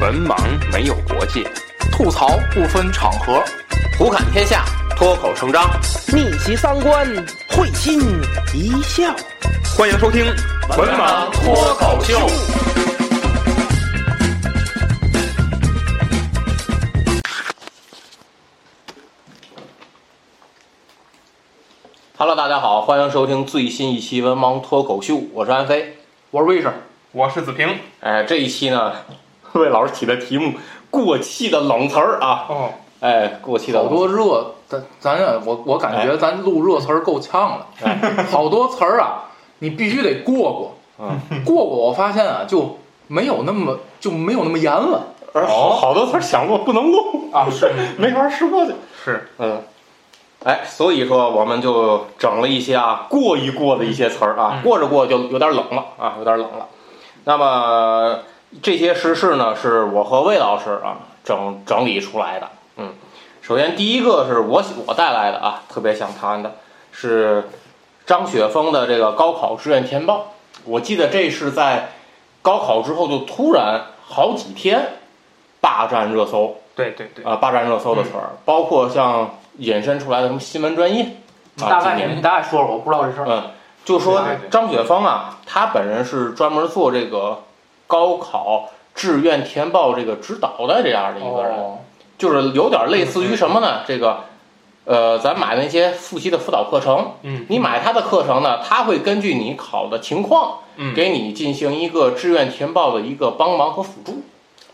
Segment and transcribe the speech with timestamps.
[0.00, 0.34] 文盲
[0.72, 1.44] 没有国界，
[1.92, 3.44] 吐槽不分场合，
[3.98, 4.64] 胡侃天下，
[4.96, 5.70] 脱口成章，
[6.06, 7.06] 逆袭三观，
[7.50, 8.00] 会心
[8.54, 9.14] 一笑。
[9.76, 10.24] 欢迎收听
[10.78, 12.18] 《文盲脱口秀》。
[22.16, 25.98] Hello，大家好，欢迎收听最新一期《文盲脱口秀》，我是安飞。
[26.30, 26.72] 我是魏生，
[27.12, 27.78] 我是子平。
[28.00, 28.94] 哎，这一期呢，
[29.58, 30.54] 魏老师起的题目
[30.90, 34.06] “过气的冷词儿”啊，哦，哎，过气的好冷词儿。
[34.06, 37.66] 多热，咱咱呀，我我感觉咱录热词儿够呛了，
[38.30, 39.24] 好多词儿啊，
[39.58, 42.78] 你必须得过过，嗯， 过过，我发现啊，就
[43.08, 47.00] 没有那么就没有那么严了而好好多词儿想过不能过，
[47.32, 47.70] 啊，是。
[47.98, 48.72] 没法试过去。
[49.04, 49.62] 是，嗯，
[50.44, 54.62] 哎，所以说我们就整了一些啊过一过的一些词儿啊，嗯。
[54.62, 56.66] 过着过着就有点冷了啊，有点冷了。
[57.24, 58.18] 那么
[58.62, 62.48] 这些时事呢，是我和魏老师啊整整理出来的。
[62.76, 62.94] 嗯，
[63.42, 66.56] 首先第一个是我我带来的啊，特别想谈的
[66.92, 67.48] 是
[68.04, 70.32] 张雪峰的这个高考志愿填报。
[70.64, 71.92] 我记得这是在
[72.42, 74.94] 高考之后就突然好几天
[75.60, 76.56] 霸占热搜。
[76.74, 81.02] 对对对，啊，霸占热搜的词儿，包括像引申出来的什么新闻专业，
[81.60, 83.26] 啊，大概你大概说说，我不知道这事儿。
[83.28, 83.50] 嗯，
[83.84, 87.42] 就说张雪峰啊，他本人是专门做这个
[87.90, 91.78] 高考志愿填报这个指导的这样的一个人，哦，
[92.16, 93.80] 就是有点类似于什么呢？
[93.84, 94.20] 这个，
[94.84, 97.46] 呃，咱买那些复习的辅导课程，嗯。
[97.48, 104.22] 你买他的课程呢，他会根据你考的情况，嗯，给你进行一个志愿填报的一个帮忙和辅助，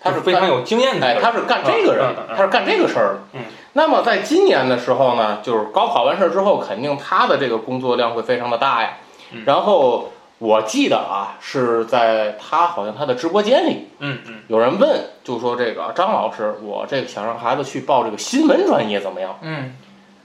[0.03, 3.19] 他是非常有经验的哎，他是干这个人他是干这个事儿的。
[3.33, 3.41] 嗯，
[3.73, 8.98] 那么在今年的时候呢，就是高考完事儿之后，肯定他的这个工作量会非常的大呀。
[9.33, 9.42] 嗯。
[9.47, 19.39] 然后我记得啊，是在他好像他的直播间里，嗯嗯有人问，就说这个张老师，我这个想让孩子去报这个新闻专业怎么样？
[19.41, 19.75] 嗯，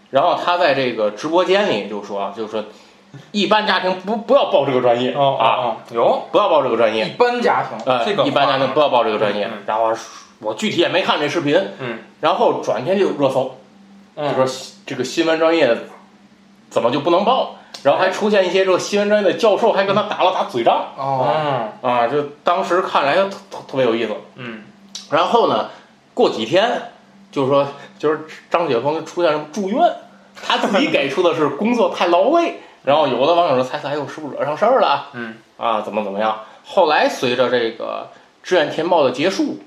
[0.10, 2.66] 然后他在这个直播间里就说，就说
[3.32, 7.12] 一般家庭不不要报这个专业啊，哦哦，有不要报这个专业一。
[7.12, 9.64] 般家庭，呃，这个一般家庭不要报这个专业嗯嗯。
[9.66, 9.94] 然后
[10.40, 13.56] 我具体也没看这视频，嗯然后转天就热搜，
[14.16, 14.46] 就嗯说
[14.86, 15.78] 这个新闻专业
[16.70, 17.56] 怎么就不能报？
[17.84, 24.14] 然后还出现一些这个新闻专业的教授还跟他打了打嘴仗哦，嗯啊，就当时看来就特特特别有意思。
[24.36, 24.64] 嗯
[25.10, 25.70] 然后呢，
[26.14, 26.92] 过几天
[27.32, 27.68] 就说
[28.00, 29.94] 就是张雪峰出现什么住院，
[30.36, 35.82] 他自己给出的是工作太劳累，然后有的网友说猜测哎呦是不是惹上事儿了嗯啊？
[35.82, 36.40] 怎么怎么样？
[36.64, 38.08] 后来随着这个
[38.44, 39.60] 志愿填报的结束，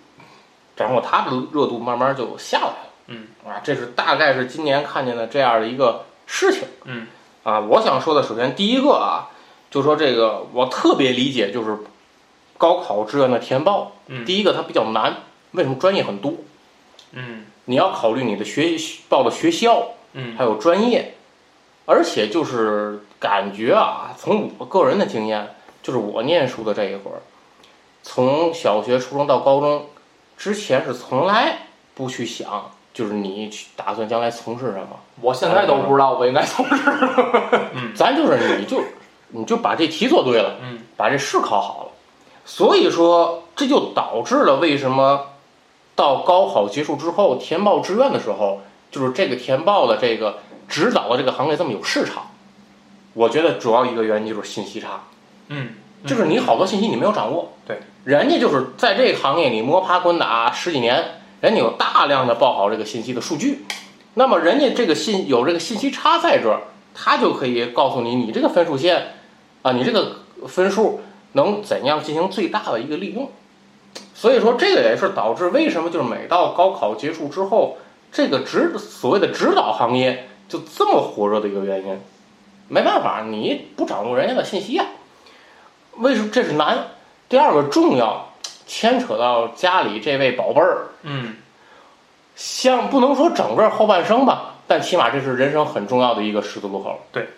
[0.77, 2.77] 然后他的热度慢慢就下来了。
[3.09, 6.63] 嗯啊，这是大概是今年看见的这样的一个事情。
[6.85, 7.07] 嗯
[7.45, 9.31] 啊，我想说的，首先第一个啊，
[9.71, 11.79] 就说这个我特别理解，就是
[12.59, 13.93] 高考志愿的填报。
[14.07, 15.17] 嗯第一个它比较难，
[15.53, 16.35] 为什么专业很多？
[17.13, 18.77] 嗯你要考虑你的学
[19.09, 21.15] 报的学校，嗯还有专业，
[21.87, 27.21] 而且就是感觉啊，从我个人的经验，就是我念书的这一会儿，
[28.03, 29.87] 从小学、初中到高中
[30.37, 34.89] 之前是从来不去想，就是你去打算将来从事什么。
[35.21, 36.75] 我现在都不知道我应该从事。
[37.95, 38.83] 咱就是你就
[39.29, 41.91] 你就把这题做对了，嗯，把这试考好了，
[42.47, 45.27] 所以说这就导致了为什么
[45.95, 50.39] 到高考结束之后填报志愿的时候，就是这个填报的这个
[50.69, 52.31] 指导的这个行业这么有市场。
[53.13, 55.05] 我觉得主要一个原因就是信息差，
[55.49, 63.67] 嗯，就是你好多信息你没有掌握，对，人家就是在这个行业里摸爬滚打十几年，人家有大量的报好这个信息的数据，
[64.15, 66.63] 那么人家这个信有这个信息差在这儿，
[66.95, 69.17] 他就可以告诉你，你这个分数线
[69.61, 71.03] 啊，你这个分数
[71.33, 73.31] 能怎样进行最大的一个利用。
[74.15, 77.77] 所以说，这个也是导致为什么就是每到高考结束之后，
[78.11, 82.01] 这个指所谓的指导行业就这么火热的一个原因。
[82.69, 84.87] 没办法，你不掌握人家的信息呀、
[85.99, 86.87] 为什么这是难？
[87.29, 88.33] 第二个重要，
[88.67, 91.35] 牵扯到家里这位宝贝儿，嗯
[92.35, 96.99] 像不能说整个后半生吧，但起码这是人生很重要的一个十字路口。
[97.13, 97.29] 对，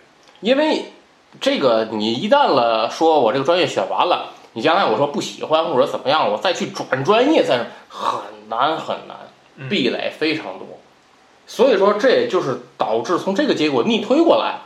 [0.41, 0.91] 因为
[1.39, 9.17] 这个你一旦了说我这个专业选完了，你将来我说不喜欢或者怎么样，我再去转专业，再很难很难，
[9.55, 10.67] 嗯壁垒非常多。
[11.45, 14.61] 所以说，这也就是导致从这个结果逆推过来，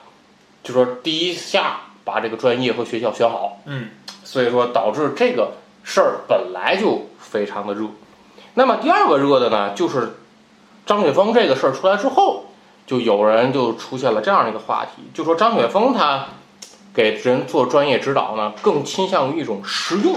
[0.64, 3.90] 就说第一下把这个专业和学校选好，嗯
[4.24, 5.52] 所以说导致这个
[5.84, 7.88] 事儿本来就非常的热。
[8.54, 10.21] 那么第二个热的呢，就是
[10.86, 12.46] 张雪峰这个事儿出来之后，
[12.86, 16.28] 就有人就出现了这样的一个话题，就说张雪峰他
[16.94, 20.16] 给人做专业指导呢，更倾向于一种实用。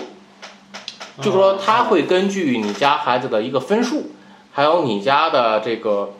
[1.22, 4.10] 就说他会根据你家孩子的一个分数，
[4.52, 6.14] 还有你家的这个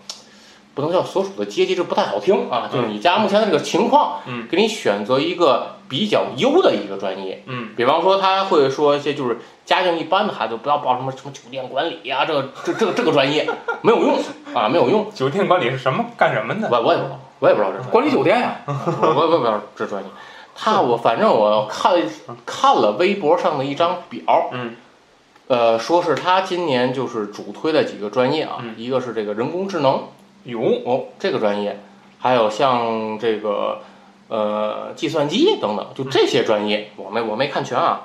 [0.72, 7.42] 不能叫所属的阶级，这不太好听啊，就是你家目前的这个情况，嗯，给你选择一个比较优的一个专业。
[7.46, 13.48] 嗯比方说，他会说一些就是家境一般的孩子，不要报什么什么酒店管理呀、这个这这个这个专业
[13.80, 14.18] 没有用
[14.54, 15.10] 啊，没有用。
[15.12, 16.68] 酒店管理是什么干什么的？
[16.70, 20.08] 我我也不知道，我也不知道这管理酒店呀，我我我也不知道这专业。
[20.54, 21.94] 他我反正我看
[22.44, 24.76] 看了微博上的一张表，嗯，
[25.48, 30.04] 呃，说是他今年就是主推的几个专业啊，嗯一个是这个人工智能
[30.44, 31.80] 有哦这个专业，
[32.18, 33.80] 还有像这个
[34.28, 38.02] 呃计算机等等，就这些专业我没我没看全啊。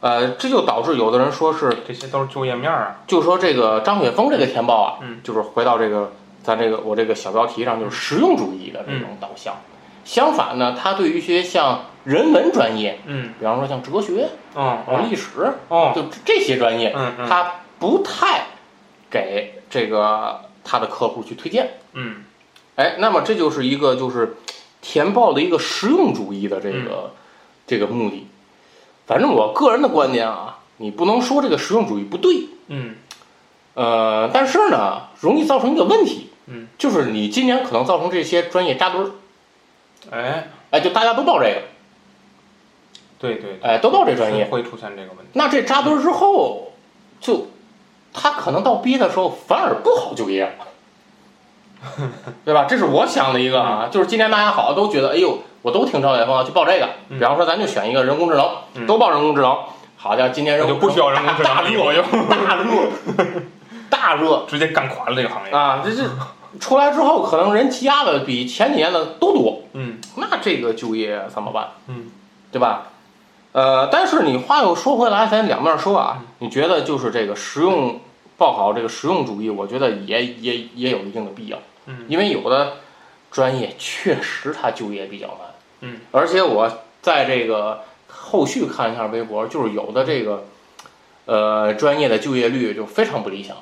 [0.00, 3.00] 呃，这就导致有的人说是，这些都是就业面啊。
[3.06, 6.12] 就说这个张雪峰这个填报啊，嗯就是回到这个
[6.42, 9.56] 咱这个我这个小标题上，就是实用主义的这种导向。
[10.04, 18.46] 相反呢，他对于一些像人文专业，嗯比方说像哲学、嗯哦历史，哦就这这些专业，嗯嗯他不太
[19.10, 21.70] 给这个他的客户去推荐。
[21.94, 22.22] 嗯
[22.76, 24.36] 哎，那么这就是一个就是
[24.82, 27.10] 填报的一个实用主义的这嗯个、
[27.66, 28.28] 这个目的。
[29.06, 32.96] 反正我个人的观点啊，你不能说这个实用主义不对，嗯
[33.74, 39.10] 呃，但是呢，容易造成一个问题，嗯，就是你今年可能造成这些专业扎堆儿，
[40.10, 41.62] 哎哎，就大家都报这个，
[43.18, 45.30] 对对，哎，都报这专业，会出现这个问题。
[45.34, 46.72] 那这扎堆儿之后，
[47.20, 47.48] 就
[48.12, 50.66] 他可能到毕业的时候反而不好就业了。
[52.44, 52.64] 对吧？
[52.64, 56.88] 这是我想的一个啊，就是今年大家好像都觉得，哎呦，我都听赵雪峰去报这个。
[57.08, 59.58] 嗯比方说，咱就选一个人工智能，嗯都报人工智能。
[59.96, 63.42] 好家伙，今年人那就不需要人工智能了，以后就大热，
[63.90, 65.50] 大热直接干垮了这个行业。
[65.52, 65.82] 啊！
[65.84, 66.08] 这这
[66.60, 69.62] 出来之后，可能人积压的比前几年的都多。
[69.72, 71.70] 嗯那这个就业怎么办？
[71.88, 72.12] 嗯，
[72.52, 72.84] 对吧？
[73.50, 77.98] 呃，但是你话又说回来，咱两面说啊，你觉得就是这个实用
[78.36, 81.58] 报考这个实用主义，我觉得也也也有一定的必要。
[81.86, 82.74] 嗯因为有的
[83.32, 85.45] 专业确实它就业比较难。
[85.80, 86.70] 嗯，而且我
[87.02, 90.44] 在这个后续看一下微博，就是有的这个
[91.26, 93.56] 呃专业的就业率就非常不理想。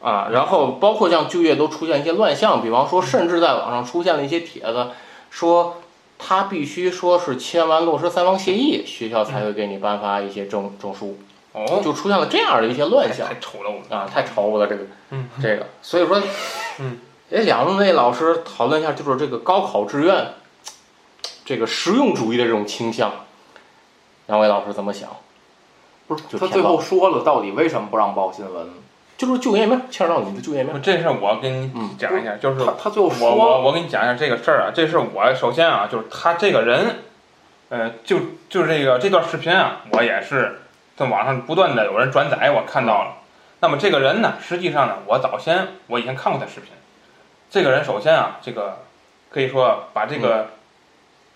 [0.00, 4.90] 啊，然后包括像就业都出现一些乱象，比方说，甚至在网上出现了一些帖子，
[5.28, 5.78] 说
[6.20, 11.18] 他必须说是签完落实三方协议，学校才会给你颁发一些证证书，
[11.50, 13.26] 哦，就出现了这样的一些乱象。
[13.26, 13.96] 太丑陋了。
[13.96, 16.22] 啊，太丑陋了这个，嗯这个，所以说，
[16.78, 16.98] 嗯，
[17.32, 20.28] 哎两位老师讨论一下，就是这个高考志愿，
[21.48, 23.10] 这个实用主义的这种倾向，
[24.26, 25.08] 两位老师怎么想？
[26.06, 28.68] 不是他最后说了，到底为什么不让报新闻？
[29.16, 36.96] 就是就业面，牵扯到你的就业面，这事儿我跟你嗯讲一下，就是他他最后我说我我跟你讲一下这个事儿啊，这是我首先啊，就是他这个人，
[37.70, 38.18] 呃，就
[38.50, 40.60] 就是这个这段视频啊，我也是
[40.98, 43.14] 在网上不断的有人转载，我看到了。
[43.60, 46.72] 那么这个人呢，实际上呢，我早先我以前看过他视频。
[47.48, 48.80] 这个人首先啊，这个
[49.30, 50.50] 可以说把这个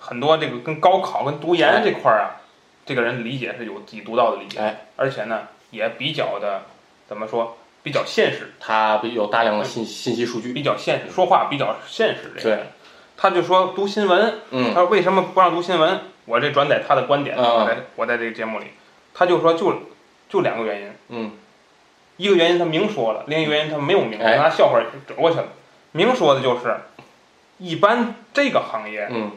[0.05, 2.43] 很多这个跟高考跟读研这块儿啊，
[2.85, 4.87] 这个人理解是有自己独到的理解，哎。
[4.97, 6.63] 而且呢也比较的
[7.07, 8.53] 怎么说，比较现实。
[8.59, 12.33] 他有大量的信信息数据，比较现实，说话比较现实。
[12.35, 12.51] 这个对。
[12.51, 12.67] 人，
[13.17, 14.75] 他就说读新闻，嗯。
[14.75, 16.01] 他说为什么不让读新闻？
[16.25, 18.67] 我这转载他的观点，嗯我在我在这个节目里，
[19.15, 19.83] 他就说就
[20.29, 21.33] 就两个原因，嗯。
[22.17, 24.37] 一个原因他明说了，另一个原因他没有明说，哎。
[24.37, 25.47] 拿笑话折过去了。
[25.93, 26.77] 明说的就是，
[27.59, 29.33] 一般这个行业嗯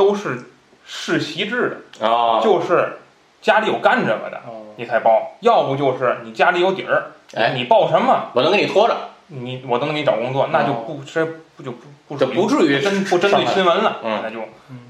[0.00, 0.44] 都是
[0.86, 3.00] 世袭制的，啊，就是
[3.42, 4.72] 家里有干这个的哦。
[4.76, 14.20] 你才报，要不就是你家里有底儿，哎，你报什么，我能给你拖着，你我能给你找工作，那就不这不就不不属于这不至于针不针对新闻了，嗯。
[14.22, 14.40] 那就。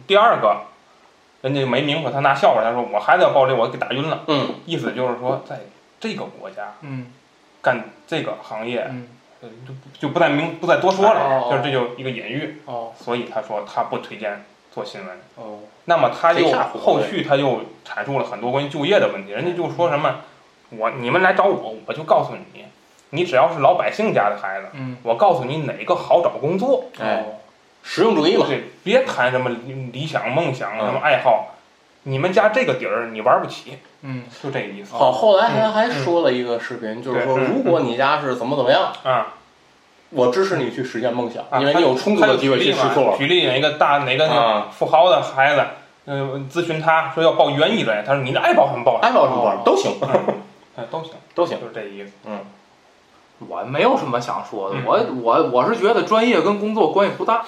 [0.07, 0.59] 第二个，
[1.43, 4.55] 人家没明说，他拿笑话，他说我孩子要报这，我给打晕了，嗯。
[4.65, 5.59] 意思就是说，在
[5.99, 7.07] 这个国家嗯。
[7.61, 9.09] 干这个行业，嗯。
[9.43, 11.49] 呃就不就不再明不再多说了，哦。
[11.51, 12.93] 就是这就一个隐喻，哦。
[12.97, 15.19] 所以他说他不推荐做新闻。
[15.37, 20.17] 哦，那么他又后续他又阐述了很多关于就业的问题，人家就说什么，
[20.71, 22.65] 我你们来找我，我就告诉你，
[23.11, 27.25] 你只要是老百姓家的孩子，嗯，我告诉你哪个好找工作，哎，
[27.83, 29.51] 实用主义嘛，对，别谈什么
[29.93, 30.87] 理想、梦想、嗯。
[30.87, 31.55] 什么爱好，
[32.05, 34.95] 你们家这个底儿你玩不起，嗯就这个意思。
[34.95, 39.35] 好，后来还还说了一个视频，就是说，如果你家是怎么怎么样，啊，
[40.11, 43.15] 我支持你去实现梦想，啊因为你有充足的机会去试他错。
[43.17, 45.65] 举例哪个大哪个啊富豪的孩子，
[46.07, 49.93] 嗯、咨询他说要报园艺专业，他说你爱报什么报什么，爱报什么报都行，
[50.77, 51.59] 哎都行， 都行。
[51.61, 52.13] 就是这意思。
[52.27, 52.39] 嗯
[53.49, 57.43] 我没有什么想说的，嗯我我我是觉得专业跟工作关系不大，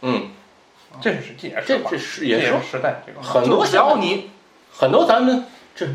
[0.00, 0.28] 嗯，
[1.02, 3.20] 这是这也是这这是也是时代这个。
[3.20, 4.30] 很多就只要你
[4.72, 5.92] 很多咱们这这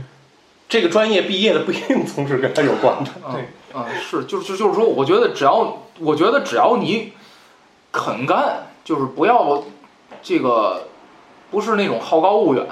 [0.69, 3.09] 这个专业毕业的不一定从事跟他有关的。
[3.31, 7.11] 对，嗯，是，就就就是说，我觉得只要，我觉得只要你
[7.91, 9.63] 肯干，就是不要
[10.23, 10.87] 这个
[11.51, 12.65] 不是那种好高骛远。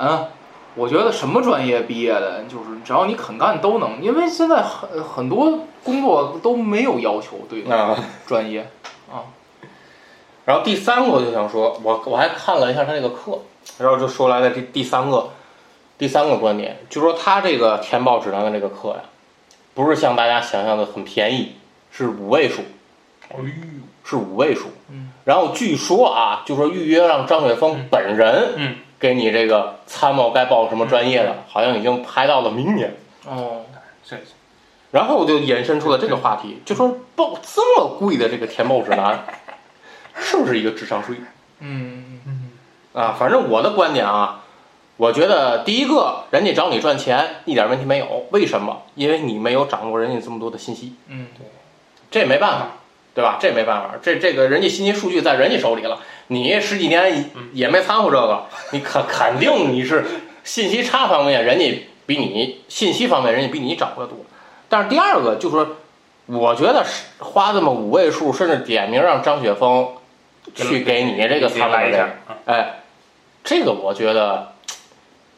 [0.75, 7.95] 我觉得什么专业毕业的，就是只要你肯干都能，因为现在很很多工作都没有要求对啊，
[8.25, 8.67] 专业
[9.12, 9.22] 啊。
[10.45, 13.39] 然后第三个我就想说，我我还看了一下他那个课，
[13.77, 15.29] 然后就说来了第第三个
[15.98, 19.03] 第三个观点，就说他这个填报指南的这个课呀，
[19.74, 21.56] 不是像大家想象的很便宜，
[21.92, 22.62] 是五位数，
[23.30, 23.46] 哎呦，
[24.03, 24.70] 是五位数。
[24.89, 25.12] 嗯。
[25.25, 32.96] 然后据说啊，就说预约让张雪峰本人嗯给你这个参谋该报什么专业的，好像已经排到了明年。
[33.25, 33.62] 哦，
[34.03, 34.22] 谢谢
[34.92, 39.25] 然后我就延伸出了这个话题，就说报这么贵的这个填报指南，
[40.15, 41.15] 是不是一个智商税？
[41.60, 42.51] 嗯嗯
[42.94, 44.42] 啊，反正我的观点啊，
[44.97, 48.83] 我觉得第一个，人家找你赚钱一点问题没有，为什么？
[48.95, 51.45] 因为你没有掌握人家这么多的信息，嗯，对。
[52.12, 52.67] 这也没办法，
[53.15, 53.39] 对吧？
[53.41, 60.05] 这没办法，这这个人家信息数据在人家手里了，你十几年也也没掺和这个，你肯肯定你是
[60.43, 64.19] 信息差方面，人家比你信息方面人家比你掌握的多。
[64.69, 65.67] 但是第二个就是说，
[66.27, 69.88] 我觉得是花这么五位数，甚至点名让张雪峰
[70.53, 72.83] 去给你这个参一下，啊哎，
[73.43, 74.52] 这个我觉得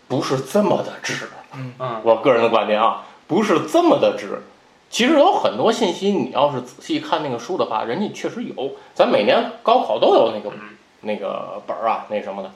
[0.08, 4.42] 不是这么的值，嗯嗯我个人的观点啊，不是这么的值。
[4.90, 8.72] 其实有很多信息，你要是仔细看那个书的话，人家确实有。
[8.94, 10.56] 咱每年高考都有那个
[11.02, 12.52] 那个本儿啊，那什么的。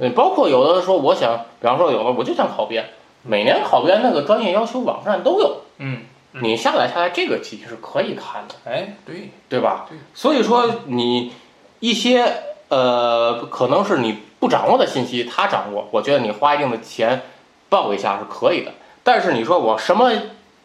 [0.00, 2.88] 嗯，包括有的说，我想，比方说有的我就想考编，
[3.22, 8.54] 每年考编那个专业要求网站都有，嗯，你下载下来这个其实是可以看的。
[8.64, 9.96] 哎，对，对吧对？
[10.14, 11.32] 所以说你
[11.78, 17.22] 一些呃，可能是你不掌握的信息，他掌握，我觉得你花一定的钱
[17.70, 18.72] 报一下是可以的。
[19.02, 20.12] 但是你说我什么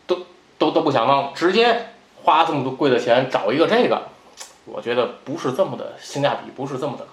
[0.06, 0.26] 都
[0.58, 1.94] 都都不想弄，直接
[2.24, 4.10] 花这么多贵的钱找一个这个，
[4.66, 7.12] 我觉得不是这么的性价比，不是这么的高。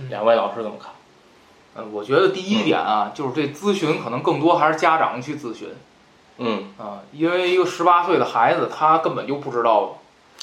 [0.00, 0.90] 嗯两位老师怎么看？
[1.76, 5.68] 呃，我觉得第一点啊，就是这咨询可能更多还是家长去咨询
[6.38, 9.98] 嗯，啊，因为一个十八岁的孩子，他根本就不知道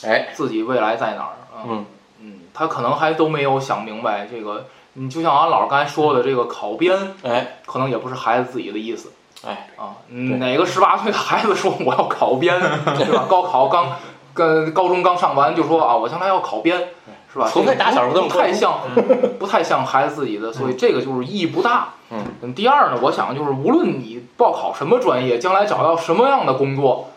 [0.06, 1.68] 哎，自己未来在哪儿啊。
[1.68, 1.86] 嗯
[2.22, 4.68] 嗯，他可能还都没有想明白这个。
[5.00, 9.14] 你就像俺老师刚才说的，这个考编哎，可能也不是孩子自己的意思
[9.48, 9.96] 哎，啊。
[10.10, 12.60] 哪个十八岁的孩子说我要考编，
[12.98, 13.26] 对吧？
[13.30, 13.94] 高考刚
[14.34, 16.90] 跟高中刚上完就说啊，我将来要考编，
[17.32, 17.50] 是吧？
[17.50, 18.80] 除非打小不太像，
[19.40, 21.94] 不太像孩子自己的，所以这个就是意义不大。
[22.10, 27.12] 嗯，第二呢，我想就是无论你报考什么专业，将来找到什么样的工作，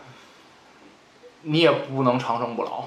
[1.43, 2.85] 你也不能长生不老，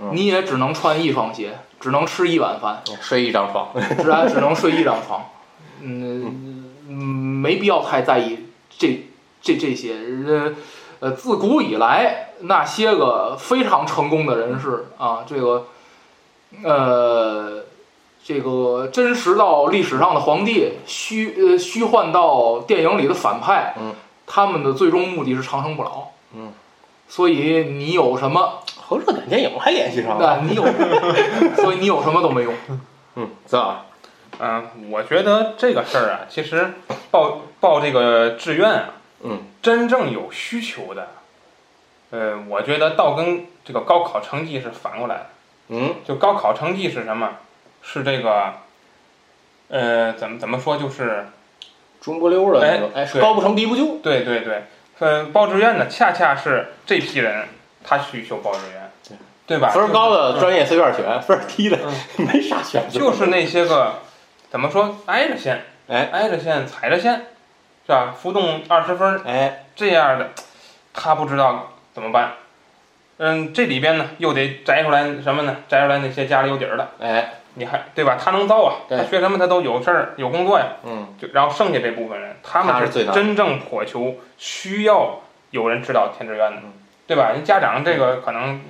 [0.00, 5.24] 嗯你也只能穿一双鞋，只能吃一碗饭，睡一张床，只然只能睡一张床。
[5.80, 9.06] 嗯，嗯没必要太在意这
[9.40, 9.94] 这这些。
[9.94, 10.56] 人
[11.00, 15.66] 呃，自古以来那些个非常成功的人士啊，这个
[16.62, 17.64] 呃。
[18.24, 23.94] 这个真实到历史上的皇帝，虚呃虚幻到电影里的反派，嗯，
[24.26, 26.52] 他们的最终目的是长生不老，嗯，
[27.08, 28.58] 所以你有什么，
[28.88, 30.38] 和热点电影还联系上了。
[30.40, 30.64] 对你有，
[31.62, 32.54] 所以你有什么都没用。
[33.16, 33.84] 嗯，是吧？
[34.40, 36.74] 嗯，我觉得这个事儿啊，其实
[37.10, 38.90] 报报这个志愿啊，
[39.22, 41.08] 嗯，真正有需求的，
[42.10, 45.26] 呃，我觉得倒跟这个高考成绩是反过来的。
[45.70, 47.30] 嗯就高考成绩是什么？
[47.82, 48.54] 是这个，
[49.68, 50.78] 呃，怎么怎么说？
[50.78, 51.26] 就是
[52.00, 53.96] 中不溜的那种，哎，高不成低不就。
[53.98, 54.62] 对对对，
[55.00, 57.48] 呃，报志愿呢，恰恰是这批人
[57.84, 59.16] 他需求报志愿，对
[59.46, 59.68] 对吧？
[59.70, 61.78] 分儿高的专业随便选，分儿低的
[62.18, 62.98] 没啥选择。
[62.98, 63.94] 就是那些个
[64.50, 67.26] 怎么说挨着线，哎挨着线踩着线，
[67.86, 68.14] 是吧？
[68.20, 70.30] 浮动二十分儿哎，这样的，
[70.92, 72.32] 他不知道怎么办。
[73.20, 75.56] 嗯，这里边呢又得摘出来什么呢？
[75.68, 78.16] 摘出来那些家里有底儿的，哎，你还对吧？
[78.22, 80.66] 他能造啊，他学什么他都有事儿有工作呀。
[80.84, 85.20] 嗯，就然后剩下这部分人，他们他是真正渴求需要
[85.50, 86.72] 有人指导填志愿的嗯，
[87.08, 87.30] 对吧？
[87.32, 88.60] 人家长这个可能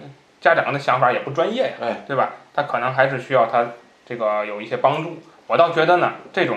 [0.41, 2.31] 家长的想法也不专业呀，哎，对吧？
[2.55, 3.67] 他可能还是需要他
[4.07, 5.21] 这个有一些帮助。
[5.49, 6.57] 我倒觉得呢，这种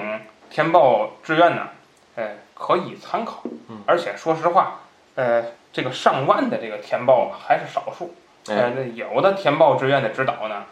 [0.50, 1.68] 填报志愿呢，
[2.16, 4.82] 呃，可以参考嗯，而且说实话，
[5.16, 8.14] 呃，这个上万的这个填报还是少数，
[8.48, 10.64] 哎呃，这有的填报志愿的指导呢。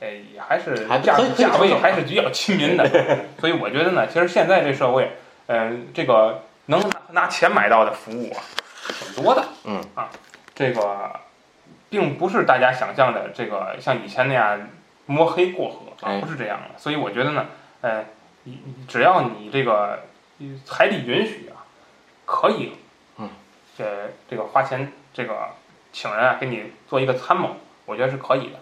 [0.00, 2.88] 哎，也还是价价位还是比较亲民的，
[3.40, 5.10] 所以我觉得呢，其实现在这社会，
[5.46, 8.38] 嗯、这个能拿拿钱买到的服务啊，
[8.86, 9.44] 挺多的。
[9.64, 10.08] 嗯啊，
[10.58, 11.20] 这个
[11.88, 14.58] 并不是大家想象的这个像以前那样
[15.06, 16.76] 摸黑过河啊哎，不是这样的。
[16.76, 17.46] 所以我觉得呢，
[17.80, 18.04] 呃，
[18.42, 20.00] 你只要你这个
[20.64, 21.62] 财力允许啊，
[22.24, 22.72] 可以
[23.18, 23.30] 嗯
[23.76, 23.84] 这
[24.28, 25.50] 这个花钱这个
[25.92, 27.50] 请人啊给你做一个参谋，
[27.86, 28.58] 我觉得是可以的。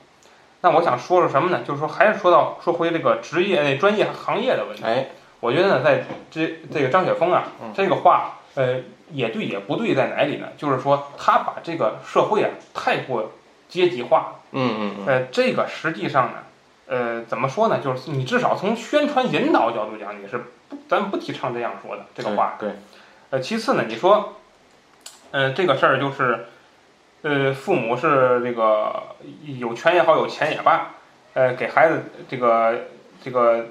[0.61, 1.62] 那我想说说什么呢？
[1.67, 4.85] 就是说还是说到说回这个职业那专业行业的问题。
[4.85, 5.07] 哎，
[5.41, 8.81] 我觉得呢，在这这个张雪峰啊嗯，这个话呃
[9.12, 10.48] 也对也不对在哪里呢？
[10.56, 13.32] 就是说他把这个社会啊太过
[13.68, 14.40] 阶级化了。
[14.52, 16.38] 嗯嗯嗯，呃，这个实际上呢，
[16.86, 17.80] 呃，怎么说呢？
[17.80, 22.56] 就是你至少从宣传引导角度讲，你是不，咱不提倡这样说的这个话。
[22.58, 22.70] 对，
[23.30, 24.36] 呃，其次呢，你说，
[25.30, 26.46] 呃，这个事儿就是，
[27.22, 29.02] 呃，父母是这个
[29.44, 30.94] 有权也好，有钱也罢，
[31.34, 32.86] 呃，给孩子这个
[33.22, 33.66] 这个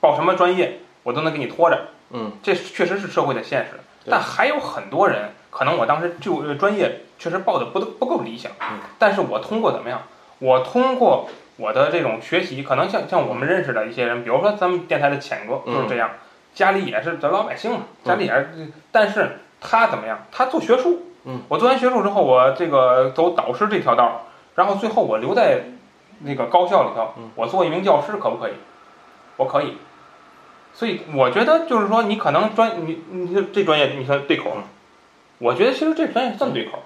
[0.00, 1.88] 报什么专业，我都能给你拖着。
[2.10, 3.80] 嗯，这确实是社会的现实。
[4.04, 4.10] 对。
[4.10, 8.78] 但还有很多人，可能我当时就呃专业确实报的不不够理想，嗯。
[8.98, 10.02] 但是我通过怎么样？
[10.38, 15.74] 我通过我的这种学习，可能像像我们认识的一些人，比如说咱们电台的浅哥嗯。
[15.74, 16.10] 就是这样，
[16.54, 20.26] 家里也是咱老百姓嘛，家里也是，但是他怎么样？
[20.32, 24.14] 他做学术，嗯，我做完学术之后，我这个走导师这条道儿，
[24.54, 25.64] 然后最后我留在
[26.20, 28.52] 那个高校里头嗯，我做一名教师可不可以？
[29.36, 29.76] 我可以。
[30.80, 34.62] 所以我觉得就是说，你可能专你你这这专业你看对口吗，
[35.36, 36.78] 我觉得其实这专业算对口。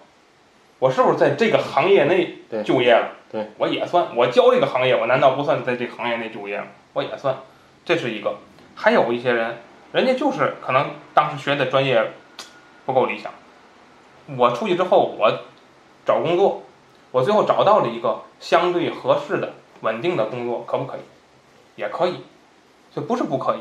[0.81, 3.13] 我是不是在这个行业内就业了？
[3.31, 4.09] 对，我也算。
[4.17, 6.67] 我教这个行业，我难道不算在这个行业内就业吗？
[6.93, 7.37] 我也算，
[7.85, 8.35] 这是一个。
[8.75, 9.59] 还有一些人，
[9.93, 12.05] 人家就是可能当时学的专业
[12.87, 13.31] 不够理想。
[14.37, 15.39] 我出去之后，我
[16.05, 16.65] 找工作，
[17.13, 21.01] 我最后找到了一个相对合适的、稳定的工作，可不可以？
[21.77, 22.25] 也可以，
[22.93, 23.61] 就不是不可以。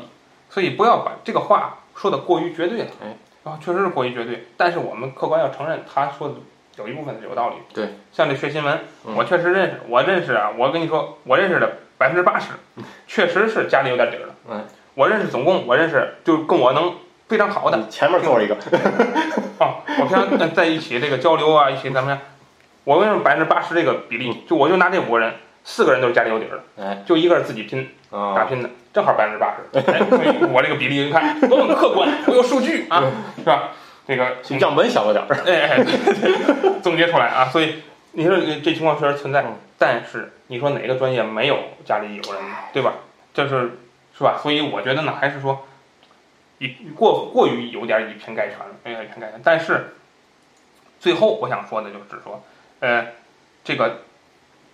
[0.54, 2.86] 所以不要把这个话说的过于绝对了。
[3.02, 4.46] 哎，啊，确实是过于绝对。
[4.56, 6.34] 但是我们客观要承认，他说的
[6.76, 7.56] 有一部分是有道理。
[7.74, 12.52] 对，像这学新闻，嗯我确实认识，我认识啊，我跟你说，我认识的百分之八十，
[13.08, 14.34] 确实是家里有点底儿的。
[14.48, 16.94] 嗯，我认识总共我认识就跟我能
[17.26, 18.54] 非常好的前面坐一个，
[19.58, 22.16] 啊，我平常呃在一起这个交流啊，一起咱们，
[22.84, 29.90] 我为什么百分之八十这个比例，就我就拿这五个人，四个人都是家里有底儿的，哎，就一个是自己拼打啊，拼的，正好百分之八十。
[29.90, 33.02] 哎，所以我这个比例你看多么客观，我有数据啊，
[33.36, 33.70] 是吧？
[34.06, 35.82] 这个样本小了点儿，哎
[36.82, 42.42] 总结出来啊，所以你说这情况确实存在嗯，但是你说哪个专业没有家里有人，
[42.74, 42.92] 对吧？
[43.32, 43.78] 这是
[44.16, 44.38] 是吧？
[44.42, 45.66] 所以我觉得呢，还是说
[46.58, 49.40] 以过过于有点以偏概全了，有点以偏概全。
[49.42, 49.94] 但是
[51.00, 52.44] 最后我想说的就是说，
[52.80, 53.06] 呃，
[53.64, 54.02] 这个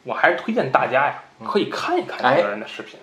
[0.04, 2.98] 我还是推荐大家呀，嗯可以看一看哎这个人的视频。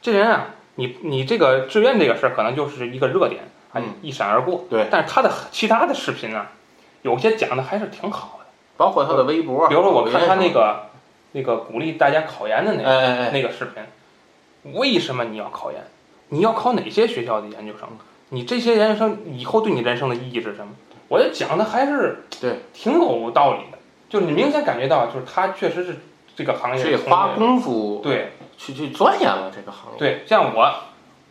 [0.00, 4.64] 这人啊，你你这个志愿这个事儿可能就是一个热点，啊嗯，一闪而过。
[4.70, 6.46] 对但是他的其他的视频呢，
[7.02, 8.46] 有些讲的还是挺好的。
[8.76, 10.90] 包括他的微博，比如说，我看他那个
[11.32, 13.82] 那个鼓励大家考研的那个、那个视频，
[14.74, 15.80] 为什么你要考研？
[16.28, 17.88] 你要考哪些学校的研究生？
[18.28, 20.74] 你这些研究生以后对你人生的意义是什么？
[21.08, 23.78] 我觉得讲的还是对挺有道理的，
[24.10, 26.00] 就是你明显感觉到，就是他确实是
[26.36, 30.74] 这个行业这的从花功夫对去去钻研了这个行业，对，像我，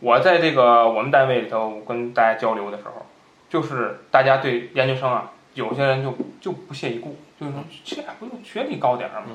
[0.00, 3.06] 我在这个我们单位里头跟大家交流的时候，
[3.48, 9.28] 就是大家对研究生啊，有些人就就不屑一顾，就是说这不就学历高点儿吗？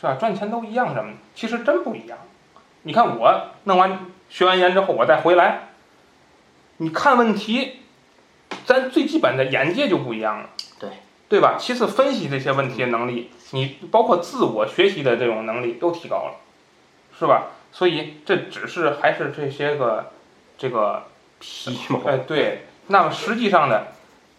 [0.00, 0.14] 是吧？
[0.14, 2.16] 赚钱都一样什么的，其实真不一样。
[2.82, 5.68] 你看我弄完学完研之后，我再回来，
[6.78, 7.80] 你看问题，
[8.64, 10.50] 咱最基本的眼界就不一样了，
[11.28, 11.56] 对对吧？
[11.58, 16.34] 其次分析这些问题的能力，你包括自我学习的这种能力都提高了，
[17.18, 17.48] 是吧？
[17.70, 20.10] 所以这只是还是这些个
[20.56, 21.04] 这个
[21.38, 23.88] 皮毛，哎对，那么实际上呢，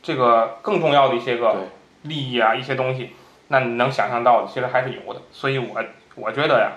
[0.02, 1.67] 这个更重要的一些个
[2.02, 3.12] 利益啊，一些东西，
[3.49, 5.21] 那你能想象到的，其实还是有的。
[5.32, 5.84] 所以我
[6.15, 6.71] 我觉得呀，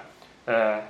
[0.44, 0.83] 呃，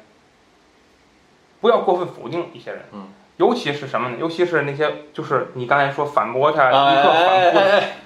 [1.60, 3.08] 不要过分否定一些人，嗯，
[3.42, 4.16] 尤其是什么呢？
[4.20, 7.62] 尤其是那些就是你刚才说反驳他，哎立刻反哎驳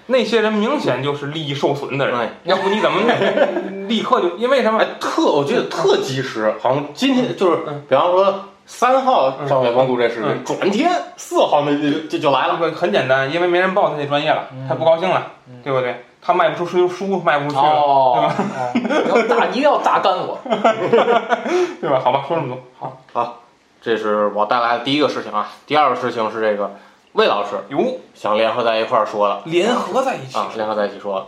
[0.06, 2.18] 那些人，明显就是利益受损的人。
[2.18, 3.00] 哎要不你怎么
[3.86, 4.80] 立刻就因为什么？
[4.80, 16.02] 哎，特我觉得特及时，好像今天就是嗯，比方说三号嗯张雪峰录这事情，转天四号那就就就来了，那个很简单，因为没人报他那专业了，他不高兴了，对不对？
[16.22, 20.36] 他卖不出书，书卖不出去了，哦， 哦你要打，一定要榨干我。
[21.80, 22.00] 对吧？
[22.02, 22.58] 好吧，说这么多。
[22.80, 23.42] 好好，
[23.86, 25.46] 这是我带来的第一个事情啊。
[25.64, 26.74] 第二个事情是这个
[27.12, 31.26] 魏老师哟，想联合在一块儿说了联合在一起啊，联合在一起说了，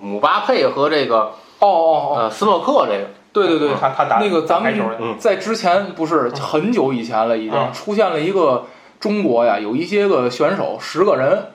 [0.00, 7.72] 姆巴佩和这个哦哦哦，呃斯诺克这个，对对对，他他打那个咱们在之前不是很久以前了，已经嗯。
[7.72, 8.64] 出现了一个
[8.98, 11.52] 中国呀，有一些个选手十个人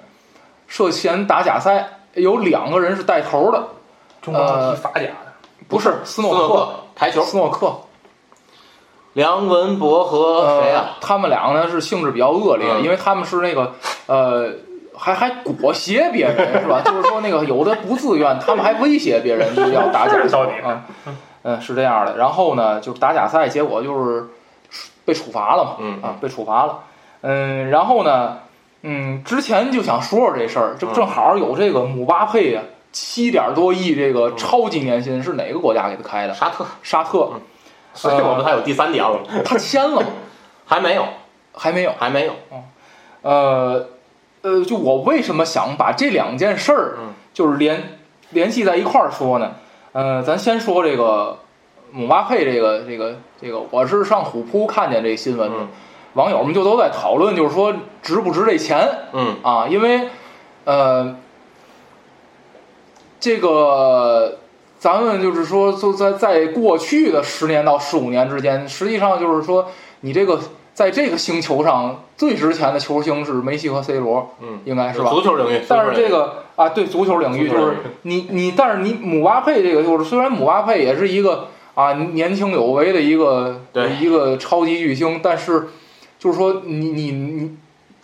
[0.69, 3.67] 涉嫌打假赛，有两个人是带头的，
[4.21, 5.33] 中国踢法甲的，
[5.67, 7.81] 不是斯诺克，斯诺克台球，斯诺克，
[9.13, 13.73] 梁文博和谁呃呀？，他们两个呢是性质比较恶劣，嗯因为他们是那个
[14.07, 14.49] 呃
[14.97, 16.81] 还还裹挟别人 是吧？
[16.85, 20.83] 就是说那个有的不自愿，他们还威胁别人就是要打假赛到底啊，
[21.43, 22.15] 嗯是这样的。
[22.17, 24.27] 然后呢，就打假赛，结果就是
[25.03, 26.79] 被处罚了嘛，嗯啊被处罚了。
[27.21, 28.37] 嗯，然后呢，
[28.83, 36.33] 嗯，之前就想说说这事儿，这不嗯正好有这个姆巴佩呀，七点多亿这个超级年薪是哪个国家给他开的？
[36.33, 37.29] 沙特，沙特，
[37.93, 40.07] 所以我们还有第三点了，他签了吗？
[40.65, 41.05] 还没有，
[41.53, 41.91] 还没有。
[41.99, 42.33] 还没有，
[43.21, 43.87] 呃，
[44.41, 47.99] 呃，就我为什么想把这两件事儿嗯，就是联
[48.29, 49.51] 联系在一块儿说呢？
[49.91, 51.39] 呃，咱先说这个
[51.91, 55.67] 姆巴佩这个这个这个，我是上虎扑看见这新闻的，嗯
[56.13, 59.67] 网友们就都在讨论，就是说值不值这钱嗯啊？
[59.69, 60.09] 因为
[60.65, 61.15] 呃，
[63.19, 64.39] 这个
[64.81, 69.67] 咱们就是说，就在在过去的十年到十五年之间，实际上就是说，
[69.99, 70.39] 你这个
[70.73, 75.11] 在这个星球上最值钱的球星是梅西和 C 罗，嗯，应该是吧？
[75.11, 83.91] 足球领域，但是这个啊，对足球领域就是你你，但是你姆巴佩这个就是虽然姆巴佩也是一个啊年轻有为的一个对。
[84.01, 85.67] 一个超级巨星，但是
[86.17, 87.55] 就是说你你你，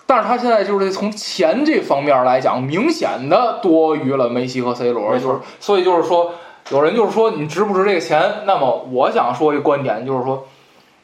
[0.06, 6.34] 但是他现在就是从钱这方面来讲，明显的多于了梅西和 C 罗，就是所以就是说，
[6.70, 8.44] 有人就是说你值不值这个钱？
[8.46, 10.46] 那么我想说一个观点，就是说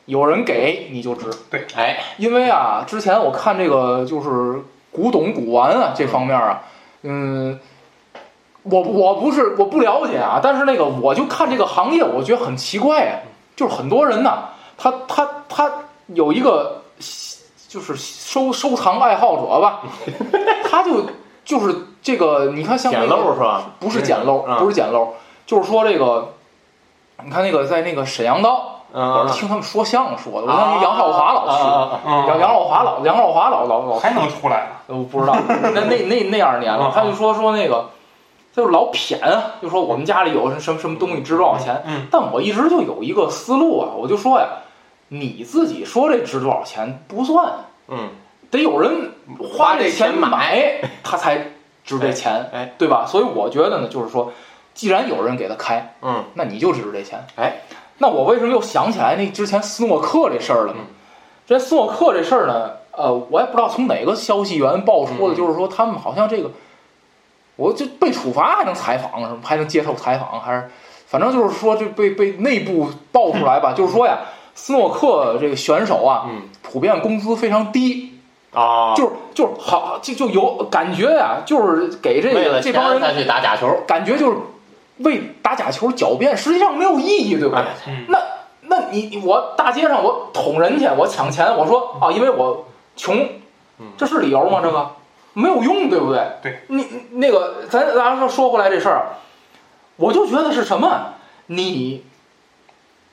[0.06, 1.26] 有人给你就值。
[1.50, 6.62] 对哎，因为啊，之前我看这个就是古董古玩啊这方面啊，
[7.04, 7.60] 嗯，
[8.64, 13.20] 我我不是我不了解啊，但是那个我就看这个行业，我觉得很奇怪啊，
[13.56, 15.72] 就是很多人呐，他他他
[16.08, 16.82] 有一个
[17.70, 19.82] 就是收收藏爱好者吧，
[20.70, 21.06] 他就
[21.46, 23.64] 就是这个，你看像那捡个漏是吧？
[23.80, 25.14] 不是捡漏，嗯不是捡漏，
[25.46, 26.34] 就是说这个，
[27.24, 31.64] 你看那个在那个沈阳道，我嗯是听他们说相声说的，我看杨少华老师。
[31.64, 34.82] 啊嗯杨杨老华老杨老华老老老还能出来啊？
[34.88, 37.90] 我不知道，那那那那二年了嗯，他就说说那个，
[38.54, 41.82] 就是老谝啊，就说我们家里有什么什么东西值多少钱。
[41.86, 44.48] 嗯，但我一直就有一个思路啊，我就说呀，
[45.10, 47.52] 你自己说这值多少钱不算，
[47.88, 48.10] 嗯，
[48.52, 49.12] 得有人
[49.56, 51.52] 花这钱买，他才
[51.84, 53.06] 值这钱，哎，对吧？
[53.08, 54.32] 所以我觉得呢，就是说，
[54.74, 57.26] 既然有人给他开，嗯，那你就值这钱。
[57.36, 57.62] 哎，
[58.00, 60.86] 那我为什么又想起来那之前斯诺克这事儿了呢嗯？
[61.46, 66.50] 这斯诺克这事儿呢，呃，我也不知道从哪个消息源爆出的，嗯就是说他们好像这个，
[67.56, 69.40] 我就被处罚还能采访是吗？
[69.44, 70.70] 还能接受采访，还是
[71.06, 74.20] 反正就是说这被被内部爆出来吧，就是说呀，
[74.56, 78.20] 斯诺克这个选手啊，嗯普遍工资非常低，
[78.54, 84.38] 啊，就是就是好就就有感觉呀，就是给这个这帮人才去打假球，感觉就是
[84.98, 87.64] 为打假球狡辩，实际上没有意义，对不对？
[87.64, 88.20] 哎那
[88.66, 93.28] 那你你我大街上我捅人去，我抢钱，我说啊，因为我穷
[93.80, 94.62] 嗯，这是理由吗？
[94.64, 94.92] 这个
[95.34, 96.26] 没有用，对不对？
[96.42, 99.08] 对，你你那个咱咱说说回来这事儿，
[99.98, 101.14] 我就觉得是什么？
[101.48, 102.06] 你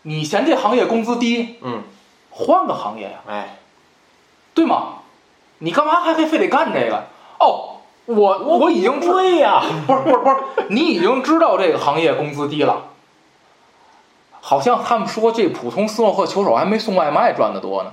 [0.02, 1.82] 你嫌这行业工资低，嗯，
[2.30, 3.58] 换个行业呀，哎，
[4.54, 4.98] 对吗？
[5.58, 7.04] 你干嘛还非非得干这个？
[7.38, 7.69] 哦，
[8.06, 10.36] 我我已经知对呀， 不是不是不是，
[10.68, 12.84] 你已经知道这个行业工资低了。
[14.40, 17.92] 好像他们说这普通斯诺克球手还没送外卖赚的多呢。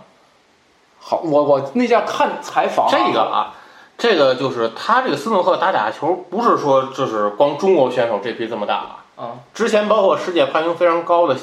[0.99, 3.53] 好，我我那家看采访、这个啊，
[3.97, 9.03] 这个就是他这个斯诺克打假球，不是说就是光中国选手这批这么大啊。
[9.17, 11.35] 啊，之前包括世界排名非常高的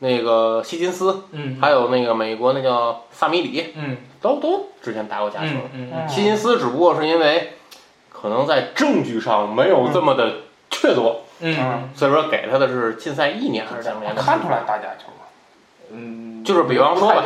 [0.00, 5.52] 那个希金斯，嗯，还有那个美国那叫萨米里，嗯都都之前打过假球。
[5.72, 7.54] 嗯嗯希金斯只不过是因为
[8.20, 10.32] 可能在证据上没有这么的
[10.70, 14.22] 确凿，嗯所以说给他的是禁赛一年还是两年的？
[14.22, 15.28] 看出来打假球了。
[15.92, 17.24] 嗯，就是比方说吧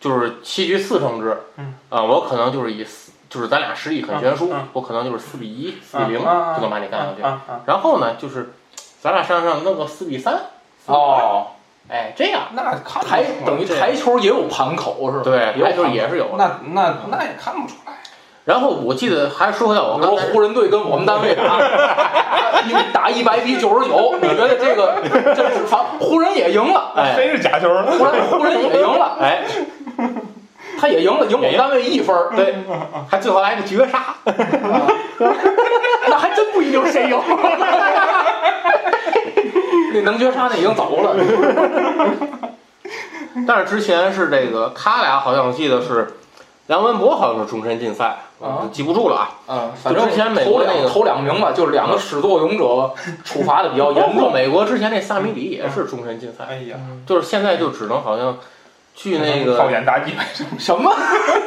[0.00, 7.22] 就是七局四胜制，嗯啊、我可能就是以四，就是咱俩实力很悬殊，嗯嗯我可能就是四比一、四比零就能把你干下去。
[7.66, 8.52] 然后呢，就是
[9.00, 10.38] 咱俩上上弄个四比三，
[10.86, 11.46] 哦，
[11.88, 15.24] 哎，这样，那看不出来台等于台球也有盘口是吧？
[15.24, 16.34] 对，台球也是有。
[16.36, 17.92] 那那那也看不出来。
[18.44, 21.58] 然后我记得还说回到我比如刚才湖人队跟我们单位打，
[22.68, 24.96] 一打一百比九十九， 你觉得这个
[25.34, 27.14] 这是防湖人也赢了，哎。
[27.16, 27.68] 谁是假球。
[27.72, 27.86] 呢？
[27.98, 29.44] 湖人湖人也赢了，哎，
[30.78, 32.54] 他也赢了，赢我们单位一分儿，对，
[33.10, 34.14] 还最后来个绝杀，
[36.08, 37.18] 那还真不一定谁赢。
[39.94, 41.16] 那能绝杀那已经走了。
[43.46, 46.18] 但是之前是这个他俩好像记得是
[46.66, 49.30] 梁文博好像是终身禁赛，啊记不住了啊。
[49.48, 54.32] 嗯，反正之前美国那个头两名吧，就是两个始作俑者处罚的比较包括严重。
[54.32, 58.38] 美国之前那萨米里也是终身禁赛，哎呀，就是现在就只能好像
[58.94, 59.70] 去那靠个
[60.58, 60.90] 什么？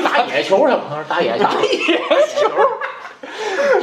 [0.04, 1.98] 打野球去了，打野球，打野
[2.36, 2.52] 球，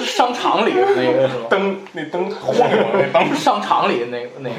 [0.04, 1.28] 商场里的那个？
[1.48, 4.56] 灯那灯晃悠那灯，商场里那个那个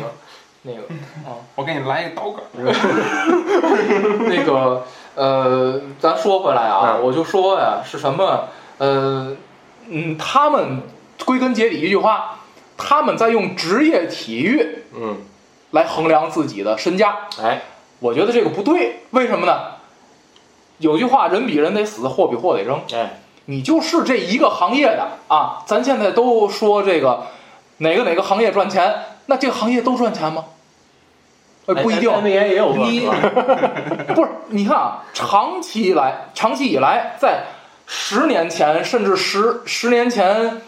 [0.64, 0.80] 那个
[1.26, 2.44] 啊， 我给你来一个刀杆。
[4.28, 4.84] 那个
[5.16, 8.50] 呃，咱说回来啊，嗯我就说呀，是什么？
[8.78, 9.36] 呃，
[9.88, 10.82] 嗯，他们
[11.26, 12.40] 归根结底一句话，
[12.78, 15.18] 他们在用职业体育嗯，
[15.72, 17.28] 来衡量自己的身价。
[17.42, 17.62] 哎，
[18.00, 19.60] 我觉得这个不对，为什么呢？
[20.80, 22.82] 有句话，人比人得死，货比货得扔。
[22.94, 27.28] 哎，你就是这一个行业的啊，咱现在都说这个
[27.78, 28.94] 哪个哪个行业赚钱，
[29.28, 30.44] 那这个行业都赚钱吗？
[31.66, 32.10] 呃，不一定。
[32.10, 33.10] NBA 也有你
[34.14, 37.44] 不是，你看啊，长期以来，长期以来，在
[37.88, 40.62] 十年前甚至十十年前，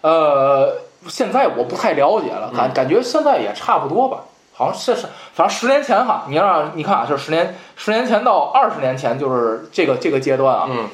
[0.00, 4.20] 呃，现在我不太了解了，感感觉现在也差不多吧。
[4.54, 10.88] 好像是是，反正十年前哈，你让你看啊，就是十年十年前到二十年前，就是这个这个阶段啊，嗯，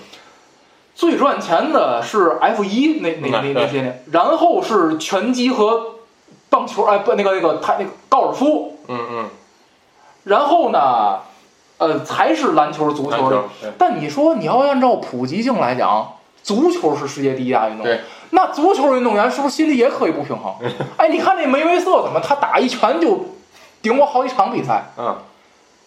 [0.94, 5.94] 最赚钱的是 F 一那那那嗯那 些年，然后是拳击和
[6.50, 9.30] 棒球，哎不那个那个他那个高尔夫，嗯嗯，
[10.24, 11.20] 然后呢，
[11.78, 13.10] 呃才是篮球、足球。
[13.10, 13.44] 篮球，
[13.78, 20.54] 但你说你要按照普及性来讲，足球是世界第一大运动对，那足球运动员是不是心里也可以不平衡？
[20.96, 23.26] 哎，你看那梅威瑟怎么他打一拳就
[23.80, 25.16] 顶我好几场比赛，嗯，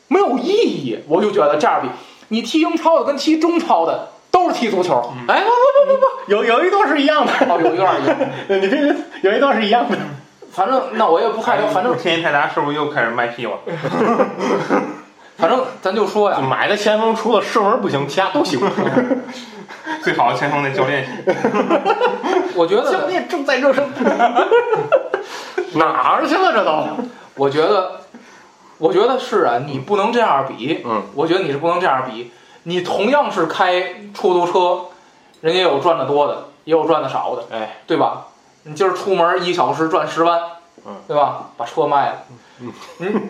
[0.08, 1.00] 没有意义。
[1.08, 1.90] 我就觉得这样比
[2.30, 8.18] 你踢英超的跟踢中超的都是踢足球，哎，不不不不不，有有一段是一样的，哦，有一段儿一样。
[8.62, 8.96] 你这
[9.30, 9.98] 有一段是一样的。
[10.58, 13.60] 反正那我也不太了，反正天津泰达是不是又开始卖屁了？
[15.38, 18.60] 反正咱就说呀，买的前锋除了射门不行，其他都行。
[20.04, 21.12] 最好的前锋那教练系，
[22.56, 23.88] 我觉得教练正在热身。
[25.78, 26.88] 哪儿去了这都？
[27.36, 28.02] 我觉得，
[28.80, 30.82] 我觉得是啊，你不能这样比。
[30.84, 32.32] 嗯，我觉得你是不能这样比。
[32.64, 34.88] 你同样是开出租车，
[35.42, 38.26] 人家有赚的多的，也有赚的少的，哎，对吧？
[38.68, 40.40] 你今儿出门一小时赚十万，
[40.86, 41.50] 嗯，对吧？
[41.56, 42.24] 把车卖了，
[42.60, 43.30] 嗯，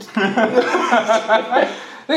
[2.07, 2.15] 那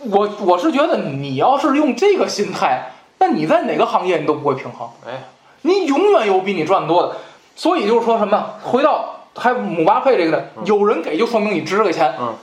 [0.08, 4.88] 我我是觉得你要是用这个心态，那你在哪个行业你都不会平衡。
[5.06, 5.24] 哎，
[5.62, 7.16] 你永远有比你赚多的。
[7.54, 12.14] 所以就是说什么，回到还姆巴佩这个呢，有人给就说明你值这个钱。
[12.18, 12.34] 嗯。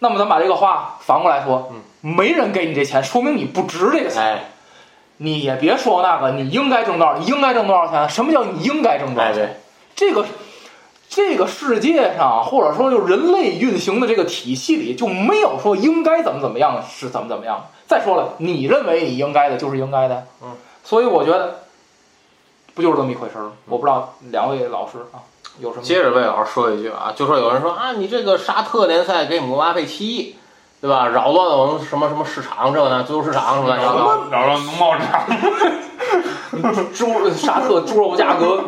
[0.00, 1.72] 那么咱把这个话反过来说，
[2.02, 4.22] 没人给你这钱，说明你不值这个钱。
[4.22, 4.44] 哎，
[5.22, 8.08] 你也别说那个，你应该挣多少，你应该挣多少钱？
[8.08, 9.42] 什么叫你应该挣多少哎钱？
[9.44, 9.56] 对，
[9.94, 10.24] 这个
[11.10, 17.66] 这个世界上，或者说就人类运行的这个体系里，就没有说应该怎么怎么样是怎么怎么样。
[17.86, 21.64] 再说了，你认为你应该的就是应该的，嗯，所以我觉得
[22.74, 23.52] 不就是这么一回事儿吗？
[23.66, 25.20] 我不知道两位老师啊
[25.58, 30.36] 有什么接着魏老师说一句啊，就说有人说啊，你这个沙特联赛给姆巴佩七亿，
[30.80, 31.08] 对吧？
[31.08, 34.24] 扰乱了我们什么什么市场，这个呢，自由市场什么乱七八糟。
[34.30, 35.26] 扰乱农贸市场。
[36.92, 38.64] 猪沙特猪肉价格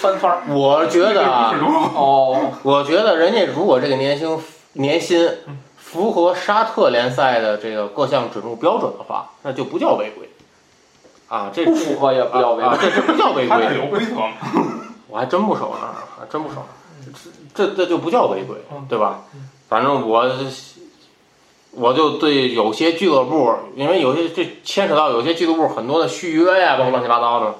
[0.00, 1.52] 翻番儿 我觉得啊，
[1.94, 4.38] 哦，我觉得人家如果这个年薪
[4.74, 5.28] 年薪
[5.76, 10.30] 符合沙特联赛的这个各项准入标准的话，那就不叫违规。
[11.28, 12.90] 啊，这不符合也不叫违啊，规。
[12.90, 14.28] 这这不叫违规，有规则吗？
[15.08, 16.56] 我还真不熟呢，还真不熟。
[17.54, 18.56] 这这这就不叫违规，
[18.88, 19.20] 对吧？
[19.68, 20.28] 反正我
[21.72, 27.54] 我就对有些俱乐部，因为有些这牵扯到有些俱乐部很多的续约呀，包括乱七八糟的，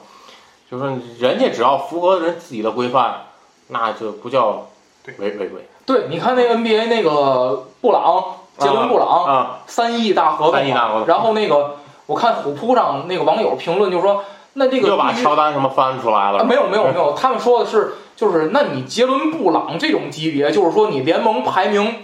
[0.71, 3.27] 就是说人家只要符合人自己的规范，
[3.69, 4.69] 那就不叫
[5.07, 8.25] 违违规对，你看那个 NBA 那个布朗，
[8.59, 9.61] 杰伦布朗，啊。
[9.67, 11.07] 三亿大合同，三亿大合同。
[11.07, 21.95] 然后那个我看虎扑上那个网友评论就说，那这个又把乔丹什么翻出来啊，了，没有没有没有，他们说的是，就是那你杰伦布朗这种级别，就是说你联盟排名，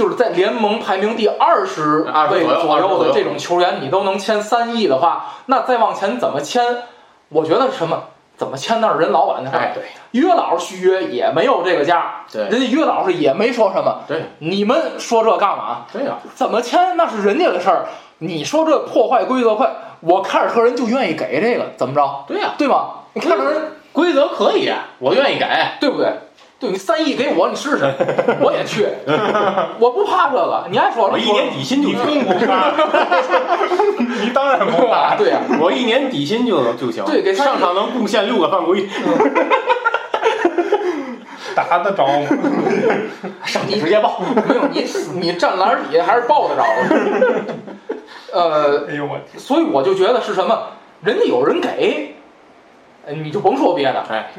[0.00, 6.64] 就是在联盟排名第二十20位左右20左右左右的这种球员，你都能签三亿的话，那再往前怎么签？
[7.28, 8.04] 我觉得什么？
[8.34, 9.60] 怎么签那是人老板的事儿。
[9.60, 14.00] 哎，对约老师续约也没有这个价，对人家约老师也没说什么。
[14.08, 15.84] 对你们说这干嘛？
[15.92, 17.84] 对呀，怎么签那是人家的事儿。
[18.20, 22.24] 你说这破坏规则快，我凯尔特人就愿意给这个，怎么着？
[22.26, 22.86] 对呀，对吗？
[23.12, 25.46] 你凯尔特人规则可以，我愿意给。
[25.78, 26.10] 对不对？
[26.60, 27.84] 对你三亿给我，你试试，
[28.40, 28.86] 我也去，
[29.80, 30.66] 我不怕这个。
[30.70, 32.70] 你爱说我一年底薪就你行，更不怕，
[34.22, 35.16] 你当然不怕。
[35.16, 38.86] 对呀、我一年底薪就就行，对给他上场能贡献六个犯规，
[41.56, 42.28] 打得着吗？
[43.46, 44.20] 上去直接报。
[44.46, 44.84] 没有你
[45.18, 46.68] 你站篮底下还是抱得着的。
[48.34, 49.18] 呃，哎呦我！
[49.38, 52.16] 所以我就觉得是什么，人家有人给，
[53.06, 54.04] 呃你就甭说别的。
[54.10, 54.30] 哎，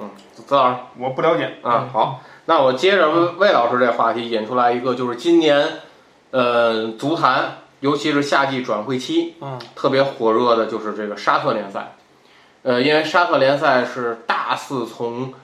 [0.00, 1.58] 嗯，子老师我不了解。
[1.62, 5.68] 啊，好，那我接着魏魏老师这话题引出来一个，就是今年，
[6.30, 11.96] 呃，足坛尤其是夏季转会期，嗯，特别火热的就是这个沙特联赛。
[12.62, 15.34] 呃，因为沙特联赛是大肆从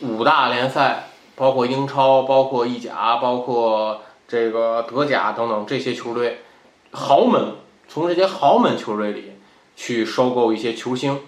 [0.00, 6.42] 五大联赛，包括英超、包括意甲、包括这个德甲等等这些球队
[6.90, 7.54] 豪门，
[7.88, 9.32] 从这些豪门球队里
[9.76, 11.20] 去收购一些球星。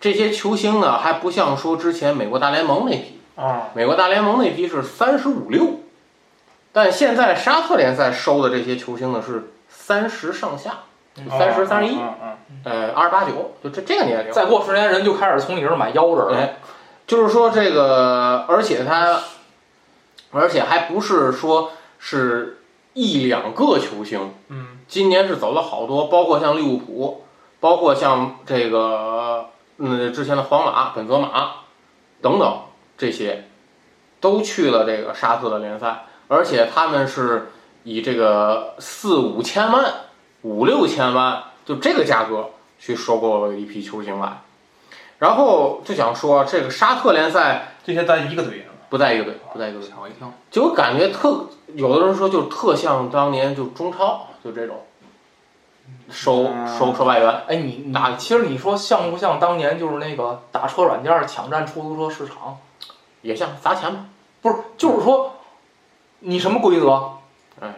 [0.00, 5.80] 这些球星呢，还不像说之前美国大联盟那批，啊，美国大联盟那批是三十五六，
[6.72, 10.80] 但现在沙特联赛收的这些球星呢是三十上下，
[11.36, 11.98] 三十、三十一，
[12.64, 14.32] 呃，二十八九，就这这个年龄。
[14.32, 16.36] 再过十年，人就开始从你这儿买腰子了。
[16.36, 16.56] 哎，
[17.06, 19.20] 就是说这个，而且他，
[20.30, 22.58] 而且还不是说是
[22.94, 27.24] 一两个球星，嗯今年是走了好多，包括像利物浦，
[27.60, 29.46] 包括像这个
[29.78, 31.50] 嗯之前的皇马、本泽马
[32.20, 32.62] 等等
[32.96, 33.48] 这些，
[34.20, 37.50] 都去了这个沙特的联赛，而且他们是
[37.84, 39.94] 以这个四五千万、
[40.42, 44.42] 五六千万就这个价格去收购了一批球星来。
[45.18, 50.32] 然后就想说，这个沙特联赛这些在一个队上，不在一个队，不在一个队，吓我一跳。
[50.50, 54.76] 就我感觉特，有的人说就特像当年就中超，就这种
[56.10, 62.58] 收嗯收收外援，哎，你哪其实你说像不像当年就是那个打车软件儿抢占出租车市场？
[63.22, 64.06] 也像砸钱嘛。
[64.40, 65.34] 不是，就是说
[66.20, 67.12] 你什么规则？
[67.60, 67.74] 哎，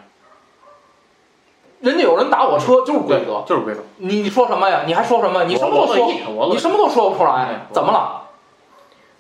[1.81, 3.81] 人家有人打我车就是规则，就是规则。
[3.97, 4.83] 你你说什么呀？
[4.87, 5.45] 你还说什么？
[5.45, 8.23] 你什么都说你什么都说不出哎来，怎么了？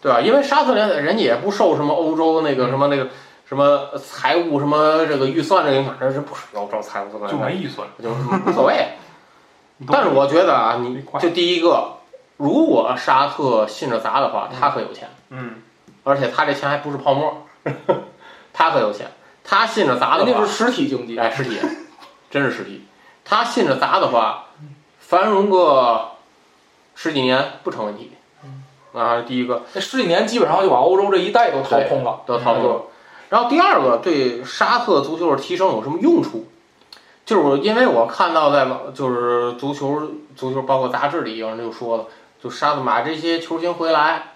[0.03, 0.20] 对吧？
[0.20, 3.09] 因为沙特联人家也不受什么欧洲那个什么那个
[3.51, 7.89] 什么财务什么这个预算这个影响，人是不受欧洲财务这个就没预算。
[8.01, 8.91] 就无所谓。
[9.91, 11.95] 但是我觉得啊，你就第一个，
[12.37, 15.09] 如果沙特信着砸的话，他可有钱。
[15.31, 15.57] 嗯，
[16.05, 17.45] 而且他这钱还不是泡沫，
[18.55, 19.09] 他可有钱。
[19.43, 21.59] 他信着砸的话，那是实体经济，哎，实体，
[22.31, 22.87] 真是实体。
[23.25, 24.45] 他信着砸的话，
[25.01, 26.11] 繁荣个
[26.95, 28.13] 十几年不成问题。
[28.93, 32.21] 啊，第一个那十几年基本上就把欧洲这一带都掏空了。
[32.27, 32.89] 都操作。
[33.31, 36.47] 然后第二个，对沙特足球的提升有什么用处？
[37.25, 40.03] 就是我因为我看到在网就是足球
[40.35, 42.05] 足球包括杂志里有人就说了，
[42.43, 44.33] 就沙特买这些球星回来，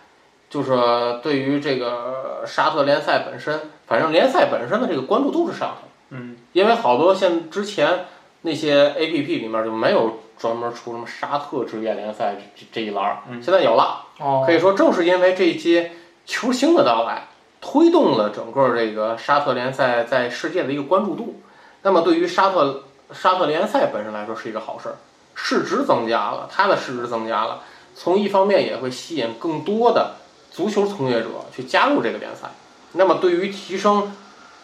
[0.49, 5.89] 就是对于这个沙特联赛本身，反正联赛本身的这个关注度是上去了。
[6.11, 8.07] 嗯，因为好多像之前
[8.43, 14.05] 那些 A P P 里面就没有专门出什么沙特职业联赛这这一栏现在有了。
[14.21, 15.91] 哦可以说，正是因为这些
[16.25, 17.27] 球星的到来，
[17.75, 21.41] 推动了整个这个沙特联赛在世界的一个关注度。
[21.83, 24.95] 那么，对于沙特沙特联赛本身来说是一个好事儿，
[25.35, 27.63] 市值增加了，它的市值增加了，
[27.97, 30.15] 从一方面也会吸引更多的
[30.53, 32.53] 足球从业者去加入这个联赛。
[32.93, 34.15] 那么，对于提升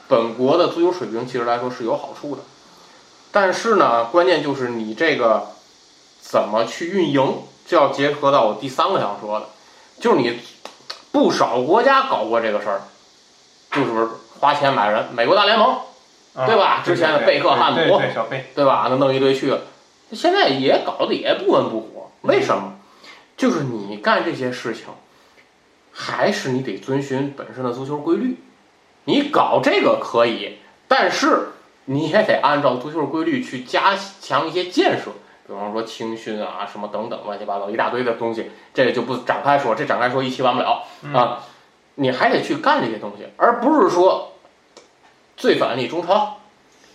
[0.07, 2.42] 本国的足球水平，其实来说是有好处的。
[3.33, 5.49] 但是呢，关键就是你这个
[6.20, 9.46] 怎么去运营，就要结合到我第三个想说的，
[9.99, 10.38] 就是你
[11.11, 12.83] 不少国家搞过这个事儿，
[13.73, 15.79] 就是花钱买人，美国大联盟
[16.35, 17.79] 啊对吧之前的贝克汉姆
[18.55, 18.87] 对吧？
[18.91, 19.61] 那弄一堆去了，
[20.13, 22.75] 现在也搞得也不温不火，为什么？
[23.37, 24.87] 就是你干这些事情，
[25.93, 28.37] 还是你得遵循本身的足球规律。
[29.05, 31.53] 你搞这个可以，但是
[31.87, 35.11] 你也得按照足球规律去加强一些建设，
[35.47, 41.41] 比方说青训啊什么等等乱七八糟一大堆的东西，这个就不展开说，这展开说一期完不了啊。
[41.94, 44.33] 你还得去干这些东西，而不是说
[45.37, 46.38] 最反例中超。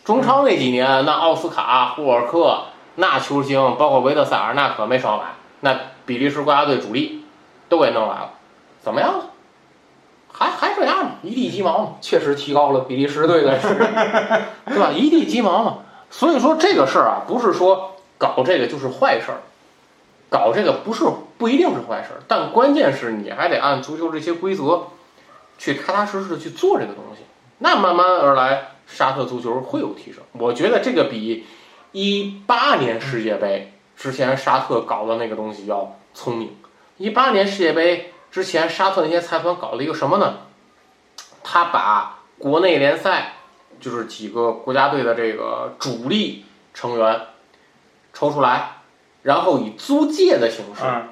[0.03, 5.23] 中超那几年，那奥斯卡、霍尔克那球星，包括维特塞尔，那可没少买。
[5.62, 7.25] 那比利时国家队主力
[7.69, 8.31] 都给弄来了，
[8.81, 9.25] 怎么样呢？
[10.31, 13.79] 还还这样吗，一地鸡毛嘛，确实提高了比利时队的实力。
[14.67, 14.91] 对吧？
[14.91, 15.77] 一地鸡毛嘛。
[16.12, 19.39] 所以说这个事儿啊，不是说搞这个就是坏事儿，
[20.36, 21.06] 搞这个不是
[21.38, 24.88] 不一定是坏事，但关键是你还得按足球这些规则
[25.58, 27.21] 去踏踏实实的去做这个东西。
[27.60, 30.21] 那慢慢而来，沙特足球会有提升。
[30.34, 31.46] 我觉得这个比
[31.94, 36.54] 一八年世界杯之前沙特搞的那个东西要聪明。
[36.98, 40.40] 一八年世界杯之前，沙特那些财团搞了一个什么呢？
[41.44, 43.36] 他把国内联赛
[43.79, 47.21] 就是几个国家队的这个主力成员
[48.12, 48.81] 抽出来，
[49.26, 51.08] 然后以租借的形式嗯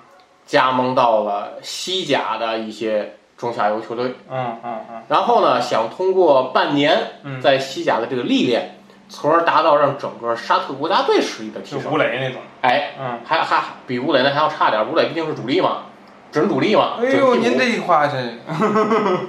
[0.46, 4.14] 加盟到了西甲的一些中下游球队。
[4.30, 8.78] 嗯嗯嗯然后呢，想通过半年嗯，在西甲的这个历练，
[9.10, 11.92] 从而达到让整个沙特国家队实力的提就升。
[11.92, 13.20] 吴磊那种，哎，嗯。
[13.26, 15.86] 还还比吴磊那还要差点，吴磊毕竟是主力嘛，
[16.32, 17.00] 准主力嘛。
[17.00, 18.16] 哎呦，您这话这，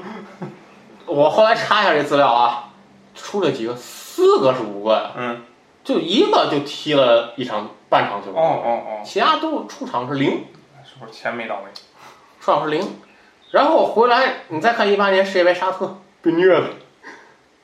[1.07, 2.71] 我后来查一下这资料啊，
[3.15, 5.43] 出了几个，四个是五个呀，嗯
[5.85, 10.47] 就一个就踢了一场半场球，哦哦哦，其他都出场是零，
[10.83, 11.71] 是不是钱没到位？
[12.41, 12.85] 出场是零。
[13.53, 16.71] 然后回来你再看一八年世界杯沙特被虐了，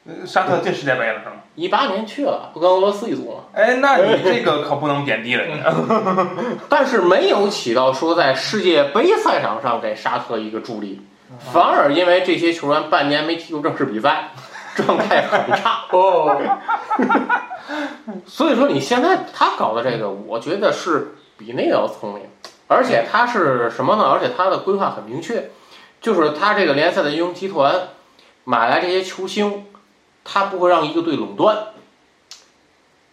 [0.07, 1.33] 呃沙特进世界杯了是吗？
[1.57, 3.41] 一八年去了，不跟俄罗斯一组吗？
[3.53, 5.75] 哎，那你这个可不能贬低人家。
[6.71, 11.03] 但是没有起到说在世界杯赛场上给沙特一个助力，
[11.53, 14.29] 反而因为这些球员半年没踢过正式比赛，
[14.77, 15.85] 状态很差。
[15.91, 16.41] 哦，
[18.27, 22.23] 所以说你现在他搞的这个，我觉得是比那个要聪明，
[22.69, 24.05] 而且他是什么呢？
[24.05, 25.51] 而且他的规划很明确，
[26.01, 27.89] 就是他这个联赛的英雄集团
[28.45, 29.67] 买来这些球星，
[30.25, 31.59] 他不会让一个队垄断。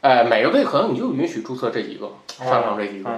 [0.02, 3.10] 哎，每个队可能你就允许注册这几个，上场这几个，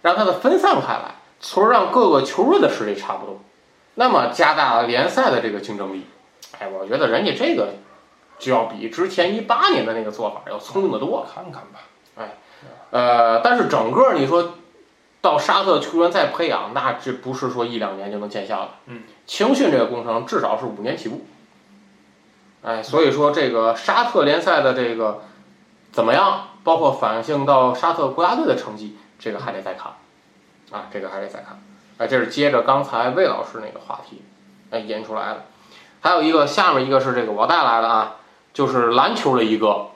[0.00, 3.40] 让它的分散开来，从而让各个球队的实力差不多，
[3.94, 6.06] 那么加大了联赛的这个竞争力。
[6.58, 7.74] 哎，我觉得人家这个
[8.38, 11.26] 就要比之前一八年的那个做法要聪明的多。
[11.32, 11.80] 看看吧。
[12.16, 12.36] 哎
[12.90, 14.54] 呃，但是整个你说
[15.20, 18.68] 到沙特球员再培养，那这不是说一两年就能见效的。
[18.86, 21.24] 嗯，青训这个工程至少是五年起步。
[22.62, 25.22] 哎，所以说这个沙特联赛的这个
[25.90, 29.92] 怎么样，包括反映到沙特国家队的成绩，这个还得再看。
[30.70, 31.62] 啊，这个还得再看。
[31.98, 34.22] 哎，这是接着刚才魏老师那个话题，
[34.70, 35.44] 哎引出来的。
[36.00, 38.16] 还有一个，下面一个是这个我带来的啊，
[38.52, 39.86] 就是篮球的一个，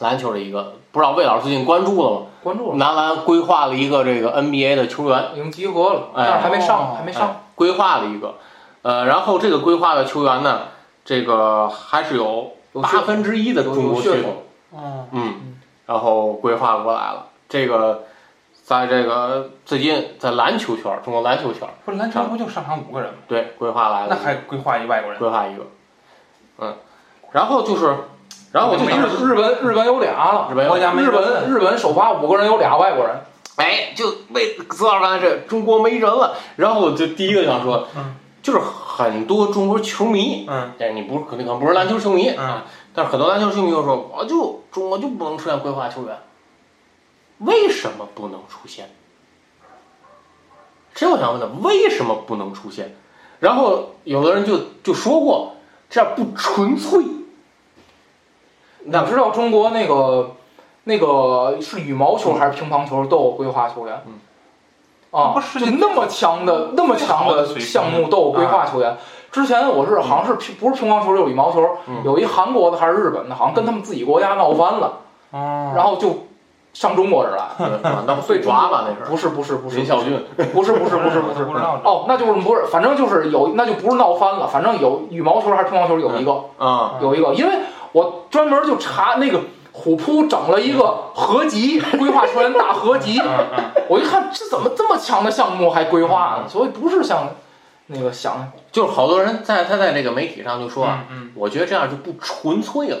[0.00, 2.26] 篮球的一个，不知道魏老师最近关注了吗？
[2.42, 7.28] 关注了，男篮规划了一个这个 NBA 的球员，已经集合了，哎但是还没上，哦还没上。
[7.28, 8.34] 哎规划了一个，
[8.82, 10.62] 呃，然后这个规划的球员呢，
[11.04, 15.56] 这个还是有八分之一的中国血统，嗯，嗯，
[15.86, 17.28] 然后规划过来了。
[17.48, 18.06] 这个
[18.64, 23.20] 在这个最近在篮球圈，中国篮球圈，不是篮球不就上场五个人吗？
[23.28, 25.18] 对，规划来了，那还规划一外国人？
[25.20, 25.62] 规划一个，
[26.58, 26.74] 嗯，
[27.34, 27.96] 然后就是，
[28.52, 33.22] 然后我就想日日本日本有俩了，日本日本日本首发五个人有俩外国人，
[33.56, 42.64] 哎，就为资老师刚才这中国没人了，然后我就第一个想说，嗯就是很多中国球迷，嗯哎，你不是肯定可能不是篮球球迷嗯啊，
[42.94, 46.16] 但是很多篮球球迷就说，我就中国就不能出现规划球员，
[47.38, 48.90] 为什么不能出现？
[50.94, 52.94] 这我想问的，为什么不能出现？
[53.40, 55.56] 然后有的人就就说过，
[55.90, 57.02] 这样不纯粹。
[58.84, 60.32] 你知道中国那个
[60.84, 64.02] 那个是羽毛球还是乒乓球都有规划球员？
[64.06, 64.12] 嗯。
[65.10, 68.96] 啊，就那么强的那么强的项目都有规划球员。
[69.30, 72.02] 之前我是好像是乒不是乒乓球就是羽毛球，嗯。
[72.04, 74.92] 有一韩国的还是日本的，好像跟他们自己国家闹翻了，
[75.30, 76.26] 哦，然后就
[76.72, 77.80] 上中国这儿来。
[78.06, 78.86] 那不所以最抓吧？
[78.88, 79.10] 那是。
[79.10, 79.76] 不是不是不是。
[79.76, 80.20] 林孝俊，
[80.52, 81.44] 不是不是不是不是。
[81.84, 87.54] 哦，那就是不是，反正就是有，那就不是闹翻了，反正有羽毛球还是乒乓球有一个，啊，有一个，因为
[87.94, 89.40] 我专门就查那个
[89.70, 93.20] 虎扑整了一个合集，规划出来大合集，
[93.88, 96.48] 我一看这怎么这么强的项目还规划呢？
[96.48, 97.30] 所以不是像
[97.86, 102.98] 那个想就是好多人在他在这个媒体上就说啊，嗯我觉得这样就不纯粹了。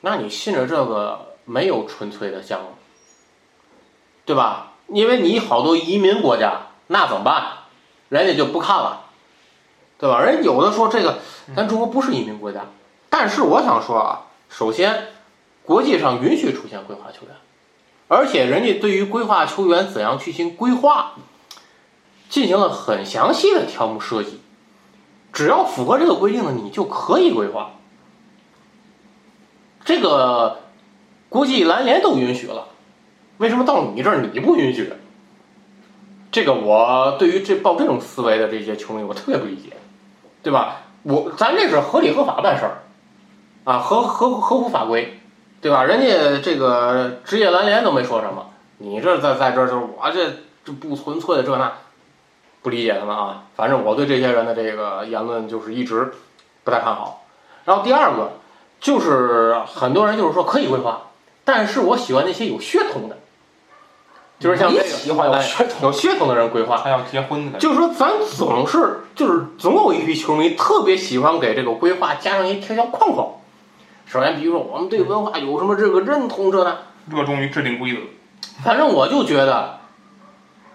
[0.00, 2.66] 那你信着这个没有纯粹的项目，
[4.24, 4.72] 对吧？
[4.88, 7.44] 因为你好多移民国家，那怎么办？
[8.08, 9.04] 人家就不看了，
[9.96, 10.20] 对吧？
[10.20, 11.18] 人有的说这个，
[11.56, 12.66] 咱中国不是移民国家，
[13.12, 15.08] 但是我想说啊，首先，
[15.64, 17.36] 国际上允许出现规划球员，
[18.08, 21.12] 而且人家对于规划球员怎样去行规划，
[22.30, 24.40] 进行了很详细的条目设计。
[25.30, 27.72] 只要符合这个规定的，你就可以规划。
[29.84, 30.60] 这个
[31.28, 32.68] 国际篮联都允许了，
[33.36, 34.90] 为什么到你这儿你不允许？
[36.30, 39.76] 这个我对于这抱这种思维的这些球迷，我特别不理解，
[40.42, 40.84] 对吧？
[41.02, 42.81] 我咱这是合理合法办事儿，
[43.64, 45.20] 啊，合合合乎法规，
[45.60, 45.84] 对吧？
[45.84, 50.30] 人家这个职业篮联都没说什么，你这在在这儿就是我这
[50.64, 51.72] 这不纯粹的这那，
[52.62, 53.44] 不理解他们啊。
[53.54, 56.12] 反正我对这些人的这个言论就是一直
[56.64, 57.24] 不太看好。
[57.64, 58.32] 然后第二个
[58.80, 61.02] 就是很多人就是说可以规划，
[61.44, 63.18] 但是我喜欢那些有血统的，
[64.40, 66.78] 就是像这个你喜欢有哎血统有血统的人规划。
[66.78, 73.28] 还要结婚的，就是说，咱总是就是总有一批球迷特别喜欢给这个规划加上一条条框框。
[74.06, 76.78] 首先，比如说我们对文化有什么这个认同这呢，
[77.08, 78.00] 热衷于制定规则。
[78.62, 79.78] 反正我就觉得，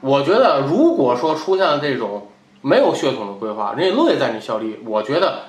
[0.02, 5.44] 我觉得如果说出现了这种没有血统的规划，人家乐意在你效力，我觉得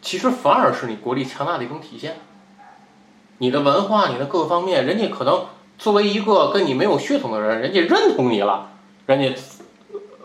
[0.00, 2.16] 其实反而是你国力强大的一种体现。
[3.38, 5.46] 你的文化，你的各个方面，人家可能
[5.76, 8.70] 作为一个跟你没有血统的人，人家认同你了，
[9.06, 9.34] 人家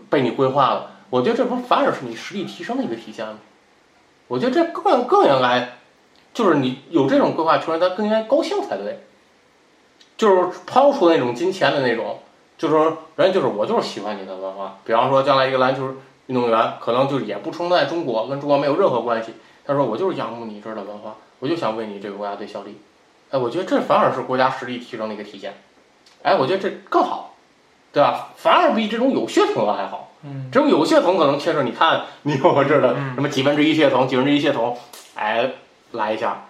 [0.10, 0.92] 被你规划了。
[1.10, 3.34] 我觉得这不反而是你实力提升的一个体现吗？
[4.28, 5.77] 我觉得这更更应该，
[6.38, 9.00] 就是你有这种规划球员，他更应该高兴才对。
[10.16, 12.20] 就是抛出那种金钱的那种，
[12.60, 14.78] 就是说人家就是我就是喜欢你的文化。
[14.86, 15.96] 比方说将来一个篮球
[16.28, 19.34] 运动员，可能就也不生在中国，跟中国没有任何关系。
[19.66, 22.80] 他说我就是仰慕你这儿的文化，我就想为你这个国家队效力。
[23.32, 25.56] 哎，我觉得这反而是国家实力提升的一个体现。
[26.22, 27.34] 哎，我觉得这更好，
[27.92, 28.30] 对吧？
[28.36, 30.12] 反而比这种有血统的还好。
[30.24, 34.76] 嗯，这种有血统可能确实，你看你有我这儿的嗯什么几分之一血统，几分之一血统，
[35.16, 35.52] 哎，
[35.98, 36.46] 来一下。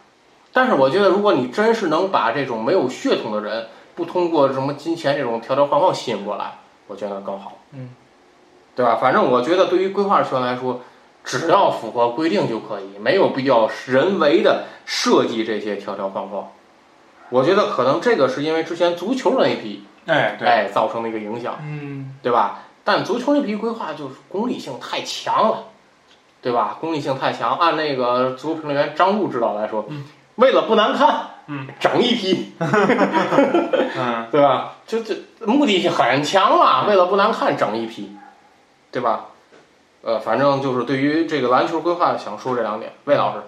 [0.53, 7.57] 但是我觉得，如果你真是能把这种没有血统的人，不通过什么金钱这种条条框框吸引过来，我觉得更好。
[7.73, 7.89] 嗯，
[8.75, 8.95] 对吧？
[9.01, 10.81] 反正我觉得对于规划球员来说，
[11.23, 16.49] 只要符合规定就可以，没有必要人为的设计这些条条框框。
[17.29, 21.57] 我觉得可能这个是因为之前足球那批哎，对，哎造成的一个影响。
[21.61, 22.63] 嗯，对吧？
[22.83, 25.65] 但足球那批规划就是功利性太强了，
[26.47, 26.77] 对吧？
[26.79, 27.57] 功利性太强。
[27.57, 29.85] 按那个足球评论员张璐指导来说，
[30.35, 34.75] 为了不难看，嗯，整一批， 嗯，对吧？
[34.87, 35.13] 就这
[35.45, 38.15] 目的性很强嘛，为了不难看，整一批，
[38.93, 39.25] 对吧？
[40.03, 42.93] 呃，反正就是对于这个篮球规划，想说这两点。
[43.03, 43.39] 魏老师，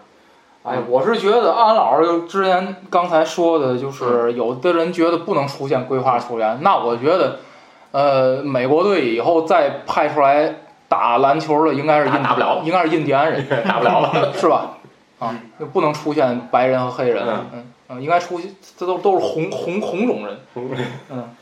[0.63, 7.39] 哎，我是觉得安老师之前刚才说的，就是有的人觉得不能出现规划球员，那我觉得，
[7.91, 10.55] 呃，美国队以后再派出来
[10.89, 14.77] 打篮球的，应该是印打打不了应该是印第安人， 打不了了， 是吧？
[15.19, 17.45] 啊，就不能出现白人和黑人，嗯。
[17.53, 20.39] 嗯嗯，应该出现，这都都是红红红种人，
[21.09, 21.35] 嗯。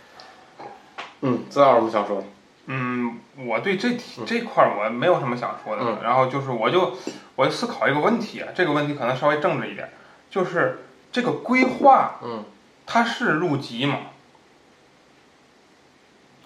[1.22, 2.24] 嗯，资料有什么想说的？
[2.68, 5.98] 嗯，我对这题这块儿我没有什么想说的，嗯。
[6.04, 6.93] 然后就是我就
[7.36, 9.89] 我就思考一个问题啊，这个问题可能稍微政治一点，
[10.30, 12.43] 就是这个规划嗯，
[12.86, 13.98] 它是入籍吗？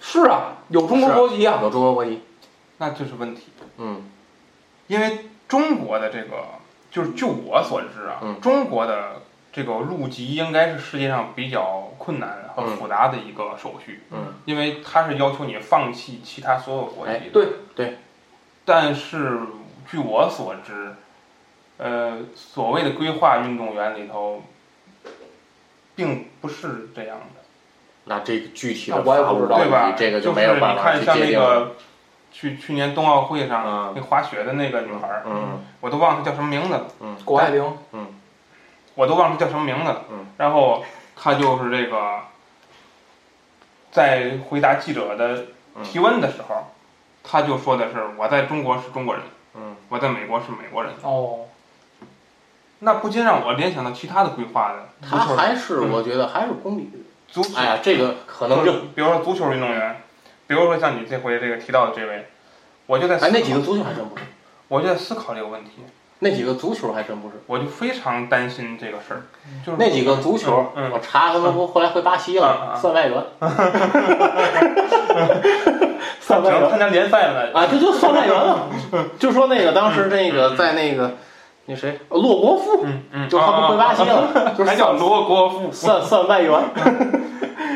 [0.00, 2.22] 是啊，有中国国籍啊，有中国国籍，
[2.82, 3.42] 那就是问题，
[3.78, 4.02] 嗯
[4.88, 6.44] 因为中国的这个
[6.90, 9.22] 就是就我所知啊，嗯中国的
[9.52, 17.18] 这个入籍应该是世界上比较困难和嗯复杂的一个手续，嗯，因为它是要求你放弃其他所有国籍的。
[17.20, 17.98] 哎对对，
[18.64, 19.38] 但是
[19.88, 20.96] 据我所知，
[21.78, 24.42] 呃，所谓的规划运动员里头，
[25.94, 27.42] 并不是这样的，
[28.06, 29.94] 那这个具体我也不知道对吧？
[29.96, 31.46] 这个就没有办法你看像去界定了。
[31.46, 31.76] 那个
[32.32, 33.92] 去去年冬奥会上、嗯。
[33.94, 35.64] 那滑雪的那个女孩儿，嗯。
[35.80, 36.86] 我都忘了她叫什么名字了，
[37.24, 37.64] 谷爱凌，
[38.94, 40.04] 我都忘了她叫什么名字了。
[40.10, 40.26] 嗯。
[40.38, 42.20] 然后她就是这个，
[43.90, 45.44] 在回答记者的
[45.84, 46.72] 提问的时候，
[47.22, 49.22] 她就说的是我在中国是中国人，
[49.54, 49.76] 嗯。
[49.88, 50.92] 我在美国是美国人。
[51.02, 51.46] 哦，
[52.80, 56.90] 那不禁让我联想到其他的规划的足他、还是我觉得还是公理。
[57.28, 60.01] 足球，哎呀，这个可能就比如说足球运动员，
[60.52, 62.26] 比如说像你这回这个提到的这位，
[62.84, 64.22] 我就在思哎，那几个足球还真不是，
[64.68, 65.70] 我就在思考这个问题，
[66.18, 69.22] 那几个足球还真不是，我就非常担心这个事儿，
[69.64, 73.16] 就是那几个足球，嗯嗯我查他们不后来回巴西了，算外援，
[76.20, 77.50] 算只外援能参加联赛了。
[77.54, 78.68] 啊，这就算外援了。
[79.18, 81.12] 就说那个当时那个在那个
[81.64, 86.52] 那谁洛国富，嗯嗯，就他不回巴西了，就是还叫罗国富，算算外援，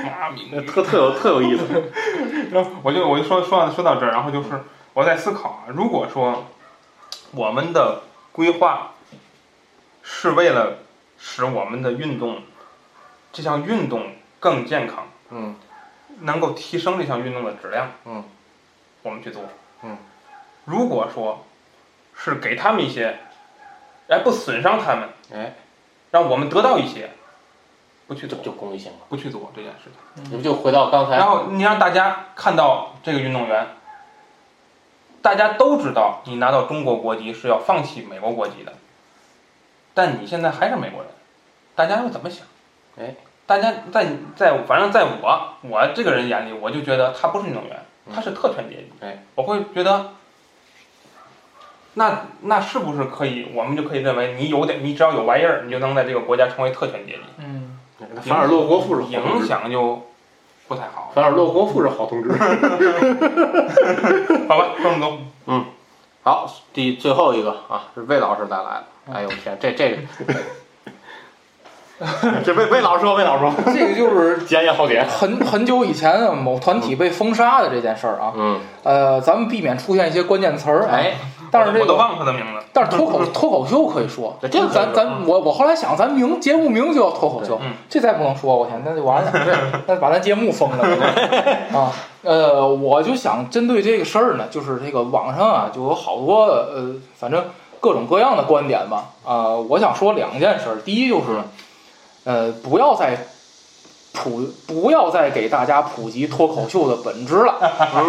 [0.06, 1.92] 妈咪那特特有特有意思。
[2.52, 4.48] 然后我就我就说说到说到这儿，然后就是
[4.92, 6.46] 我在思考啊，如果说
[7.32, 8.02] 我们的
[8.32, 8.92] 规划
[10.02, 10.78] 是为了
[11.18, 12.42] 使我们的运动
[13.32, 15.56] 这项运动更健康，嗯
[16.20, 18.24] 能够提升这项运动的质量，嗯，
[19.02, 19.42] 我们去做，
[19.82, 19.98] 嗯，
[20.64, 21.44] 如果说
[22.14, 23.18] 是给他们一些，
[24.08, 25.54] 哎不损伤他们，哎，
[26.10, 27.10] 让我们得到一些，
[28.06, 28.98] 不去做，就公益性了？
[29.08, 30.24] 不去做这件事情。
[30.30, 33.66] 你不就回到刚才然后你让大家看到这个运动员，
[35.22, 38.72] 大家都知道你拿到中国国籍是要放弃美国国籍的，
[39.94, 41.10] 但你现在还是美国人，
[41.74, 42.46] 大家会怎么想？
[42.98, 43.14] 哎，
[43.46, 47.76] 大家在在反正在我我这个人眼里，我就觉得他不是运动员，
[48.14, 48.92] 他是特权阶级。
[49.00, 50.12] 哎，我会觉得。
[51.98, 53.50] 那那是不是可以？
[53.54, 57.75] 我们就可以认为你有点，你只要有玩意儿，你就能在这个国家成为特权阶级，嗯，
[58.22, 60.02] 反而洛国富是好同影志，响就
[60.68, 61.10] 不太好。
[61.14, 62.30] 反而洛国富是好同志。
[64.48, 65.18] 好吧，这么多。
[66.22, 68.84] 好，第最后一个啊，是魏老师带来的。
[69.14, 69.98] 哎呦天，这这个，
[72.44, 75.06] 这魏魏老师说，魏老师说，这个就是检验好点。
[75.08, 80.88] 很很久以前啊，某团体被封杀的这件事儿啊，嗯，呃，咱们避免出现一些关键词儿啊。
[80.90, 81.14] 哎，
[81.64, 82.64] 但是这个，忘了他的名字。
[82.72, 89.32] 但是脱口脱口秀可以说，这个咱咱我我后来想，咱名节目名就叫脱口秀嗯，这再不能说，我天，那就完了，
[89.86, 90.84] 那把咱节目封了
[91.72, 91.92] 啊。
[92.22, 97.44] 呃，我就想针对这个事儿呢，就是这个网上啊，就有好多呃，反正
[97.80, 99.10] 各种各样的观点吧。
[99.24, 101.40] 啊、我想说两件事儿，第一就是，
[102.24, 103.16] 呃，不要再
[104.16, 107.60] 普不要再给大家普及脱口秀的本质了。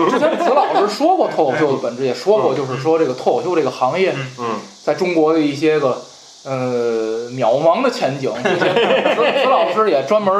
[0.09, 6.01] 之前子老师说过脱口秀的本质，也说过，就是说这个脱口秀这个行业嗯在中国的一些个
[6.45, 8.31] 呃渺茫的前景。
[8.41, 10.33] 之前子子老师也专门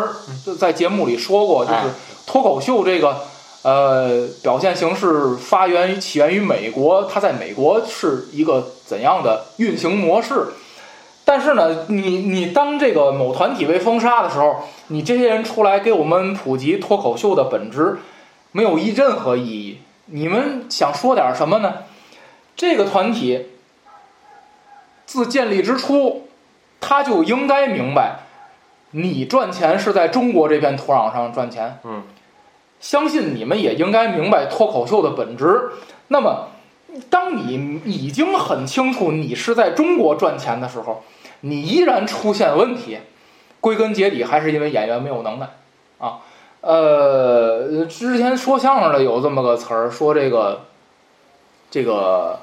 [0.46, 1.84] 就在节目里说过，就是哎
[2.26, 3.18] 脱口秀这个
[3.64, 10.48] 呃表现形式发源于起源于美国，它在美国是一个怎样的运行模式？
[11.30, 17.98] 但是呢，你你当这个某团体被封杀的时候，你这些人出来给我们普及脱口秀的本质，
[18.54, 19.80] 没有一任何意义。
[20.06, 21.80] 你们想说点什么呢？
[22.56, 23.48] 这个团体
[25.06, 26.30] 自建立之初，
[26.80, 28.20] 他就应该明白，
[28.92, 31.80] 你赚钱是在中国这片土壤上赚钱。
[31.84, 32.04] 嗯，
[32.80, 35.72] 相信你们也应该明白脱口秀的本质。
[36.08, 36.48] 那么，
[37.10, 41.04] 当你已经很清楚你是在中国赚钱的时候，
[41.42, 43.00] 你依然出现问题，
[43.62, 45.48] 归根结底还是因为演员没有能耐
[46.00, 46.20] 啊。
[46.62, 50.62] 呃，之前说相声的有这么个词儿，说这个
[51.70, 52.40] 这个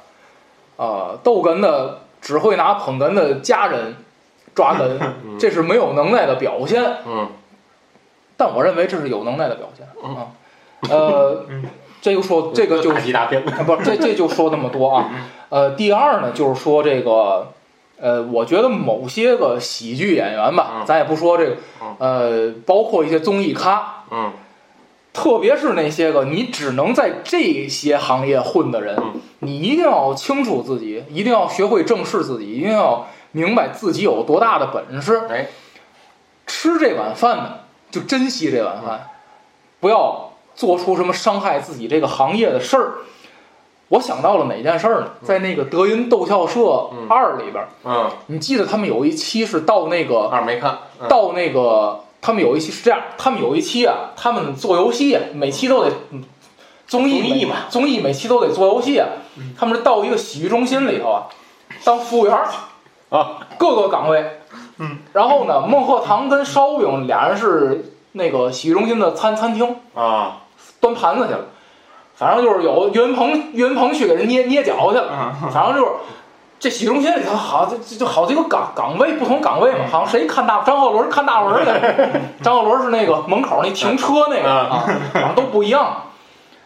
[0.77, 3.97] 呃逗哏的只会拿捧哏的家人
[4.55, 4.99] 抓 哏，
[5.39, 6.83] 这是没有能耐的表现。
[7.07, 7.29] 嗯
[8.37, 10.33] 但我认为这是有能耐的表现啊。
[10.91, 11.47] 呃，
[12.03, 13.41] 这个说这个就大吉大片。
[13.47, 15.09] 啊，不，这这就说那么多啊。
[15.51, 17.53] 呃，第二呢，就是说这个，
[18.01, 24.33] 呃，我觉得某些个喜剧演员吧，嗯咱也不说这个嗯，呃，包括一些综艺咖，嗯
[25.13, 35.23] 特别是那些个你只能在这些行业混的人，嗯你一定要清楚自己，一定要学会正视自己，一定要明白自己有多大的本事。
[35.31, 35.47] 哎，
[36.47, 37.59] 吃这碗饭呢，
[37.91, 39.09] 就珍惜这碗饭，
[39.79, 42.95] 不要做出什么伤害自己这个行业的事儿。
[43.89, 45.11] 我想到了哪件事儿呢？
[45.23, 46.61] 在那个德云逗笑社
[46.93, 50.79] 嗯二里边儿，嗯，你记得他们有一期是到那个二没看。
[51.01, 51.09] 嗯。
[51.09, 56.25] 到那个，他们有一期是这样，他们有一期啊，他们做游戏啊，每期都得嗯
[56.87, 59.09] 综艺综艺嘛，综艺每期都得做游戏啊。
[59.59, 61.29] 他们是到一个洗浴中心里头啊，
[61.85, 62.37] 当服务员
[63.11, 64.25] 啊，各个岗位。
[64.79, 70.43] 嗯，然后呢，孟鹤堂跟烧饼俩人是那个洗浴中心的餐餐厅啊，
[70.81, 71.41] 端盘子去了，
[72.17, 75.35] 反正就是有岳云鹏，岳云鹏去给人捏捏脚去了。
[75.43, 75.91] 嗯反正就是
[76.61, 86.03] 这洗浴中心里头好这这就好几个岗岗位，不同岗位嘛，好像谁看大张鹤伦看大文儿的， 张鹤伦是那个门口那停车那个啊，好像都不一样。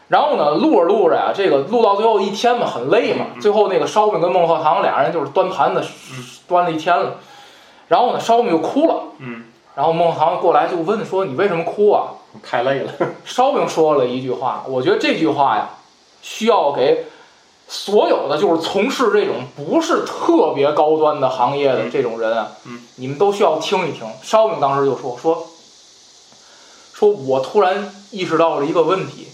[0.09, 3.27] 然后呢，录着录着呀，这个录到最后一天嘛，很累嘛。
[3.41, 5.83] 最后那个烧饼跟孟鹤堂俩人就是端盘子，
[6.47, 7.15] 端了一天了。
[7.89, 8.95] 然后呢，烧饼就哭了。
[9.19, 9.45] 嗯。
[9.75, 12.09] 然后孟鹤堂过来就问说：“你为什么哭啊？”
[12.43, 12.93] 太累了。
[13.25, 15.71] 烧饼说了一句话，我觉得这句话呀，
[16.23, 17.07] 需要给
[17.69, 24.07] 所有的就是从事这种不是特别高端的行业的这种人啊，嗯你们都需要听一听。
[24.23, 25.47] 烧饼当时就说说
[26.95, 29.29] 说，我突然意识到了一个问题，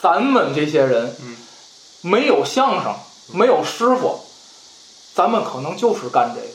[0.00, 1.36] 咱们这些人嗯
[2.02, 2.94] 没有相声，
[3.32, 4.20] 没有师傅，
[5.14, 6.46] 咱们可能就是干这个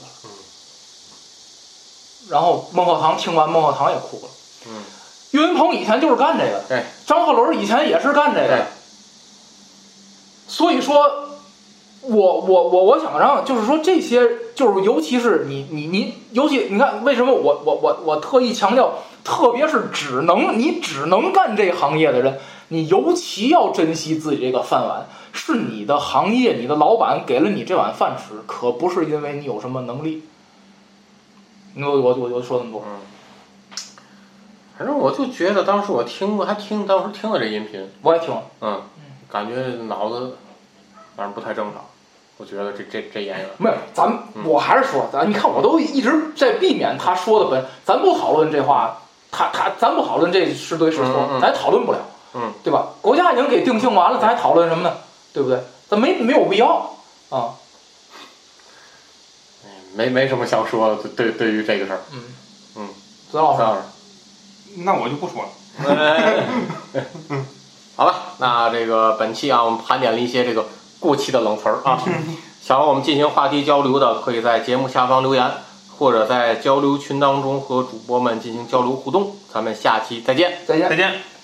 [2.30, 4.30] 然后孟鹤堂听完，孟鹤堂也哭了。
[4.68, 4.84] 嗯，
[5.32, 8.48] 岳云鹏以前就是干这个的，对，张鹤伦以前也是干这个。
[8.48, 8.68] 的，
[10.48, 10.96] 所以说，
[12.02, 14.22] 我我我我想让就是说这些
[14.56, 30.24] 就是尤其是你你你尤其你看为什么我我我我特意强调，特别是只能你只能干这行业的人，你尤其要珍惜自己这个饭碗，是你的行业，你的老板给了你这碗饭吃，可不是因为你有什么能力。
[31.76, 33.00] 我我我就说那么多，嗯，
[34.78, 38.44] 反正我就觉得当时我听过，还听当时听了这音频，我也听了。
[38.62, 38.82] 嗯，
[39.32, 39.56] 感觉
[39.86, 40.38] 脑子
[41.16, 41.84] 反正不太正常。
[42.38, 49.02] 我觉得这这这演员，没有，咱们嗯我还是说，咱你看我都一直在避免他说的本，咱不讨论这话，
[49.32, 51.98] 他他咱不讨论这是对是错，嗯嗯咱也讨论不了，
[52.36, 52.90] 嗯，对吧？
[53.02, 54.98] 国家已经给定性完了，咱还讨论什么呢？
[55.34, 55.60] 对不对？
[55.90, 56.92] 咱没没有必要
[57.30, 57.56] 啊，
[59.66, 61.10] 哎没没什么想说的。
[61.16, 62.22] 对对于这个事儿，嗯
[62.76, 62.88] 嗯，
[63.32, 63.82] 子老师，张老师。
[64.84, 65.50] 那我就不说了。
[67.96, 70.68] 好了，那这个本期啊，我们盘点了一些这个
[71.00, 72.02] 过期的冷词儿啊。
[72.62, 75.50] 想要我们进行话题交流的，可以在节目下方留言，
[75.98, 79.36] 或者在交流群当中和主播们进行交流互动。
[79.54, 80.60] 咱们下期再见。
[80.68, 80.96] 再见再。
[80.96, 81.37] 见。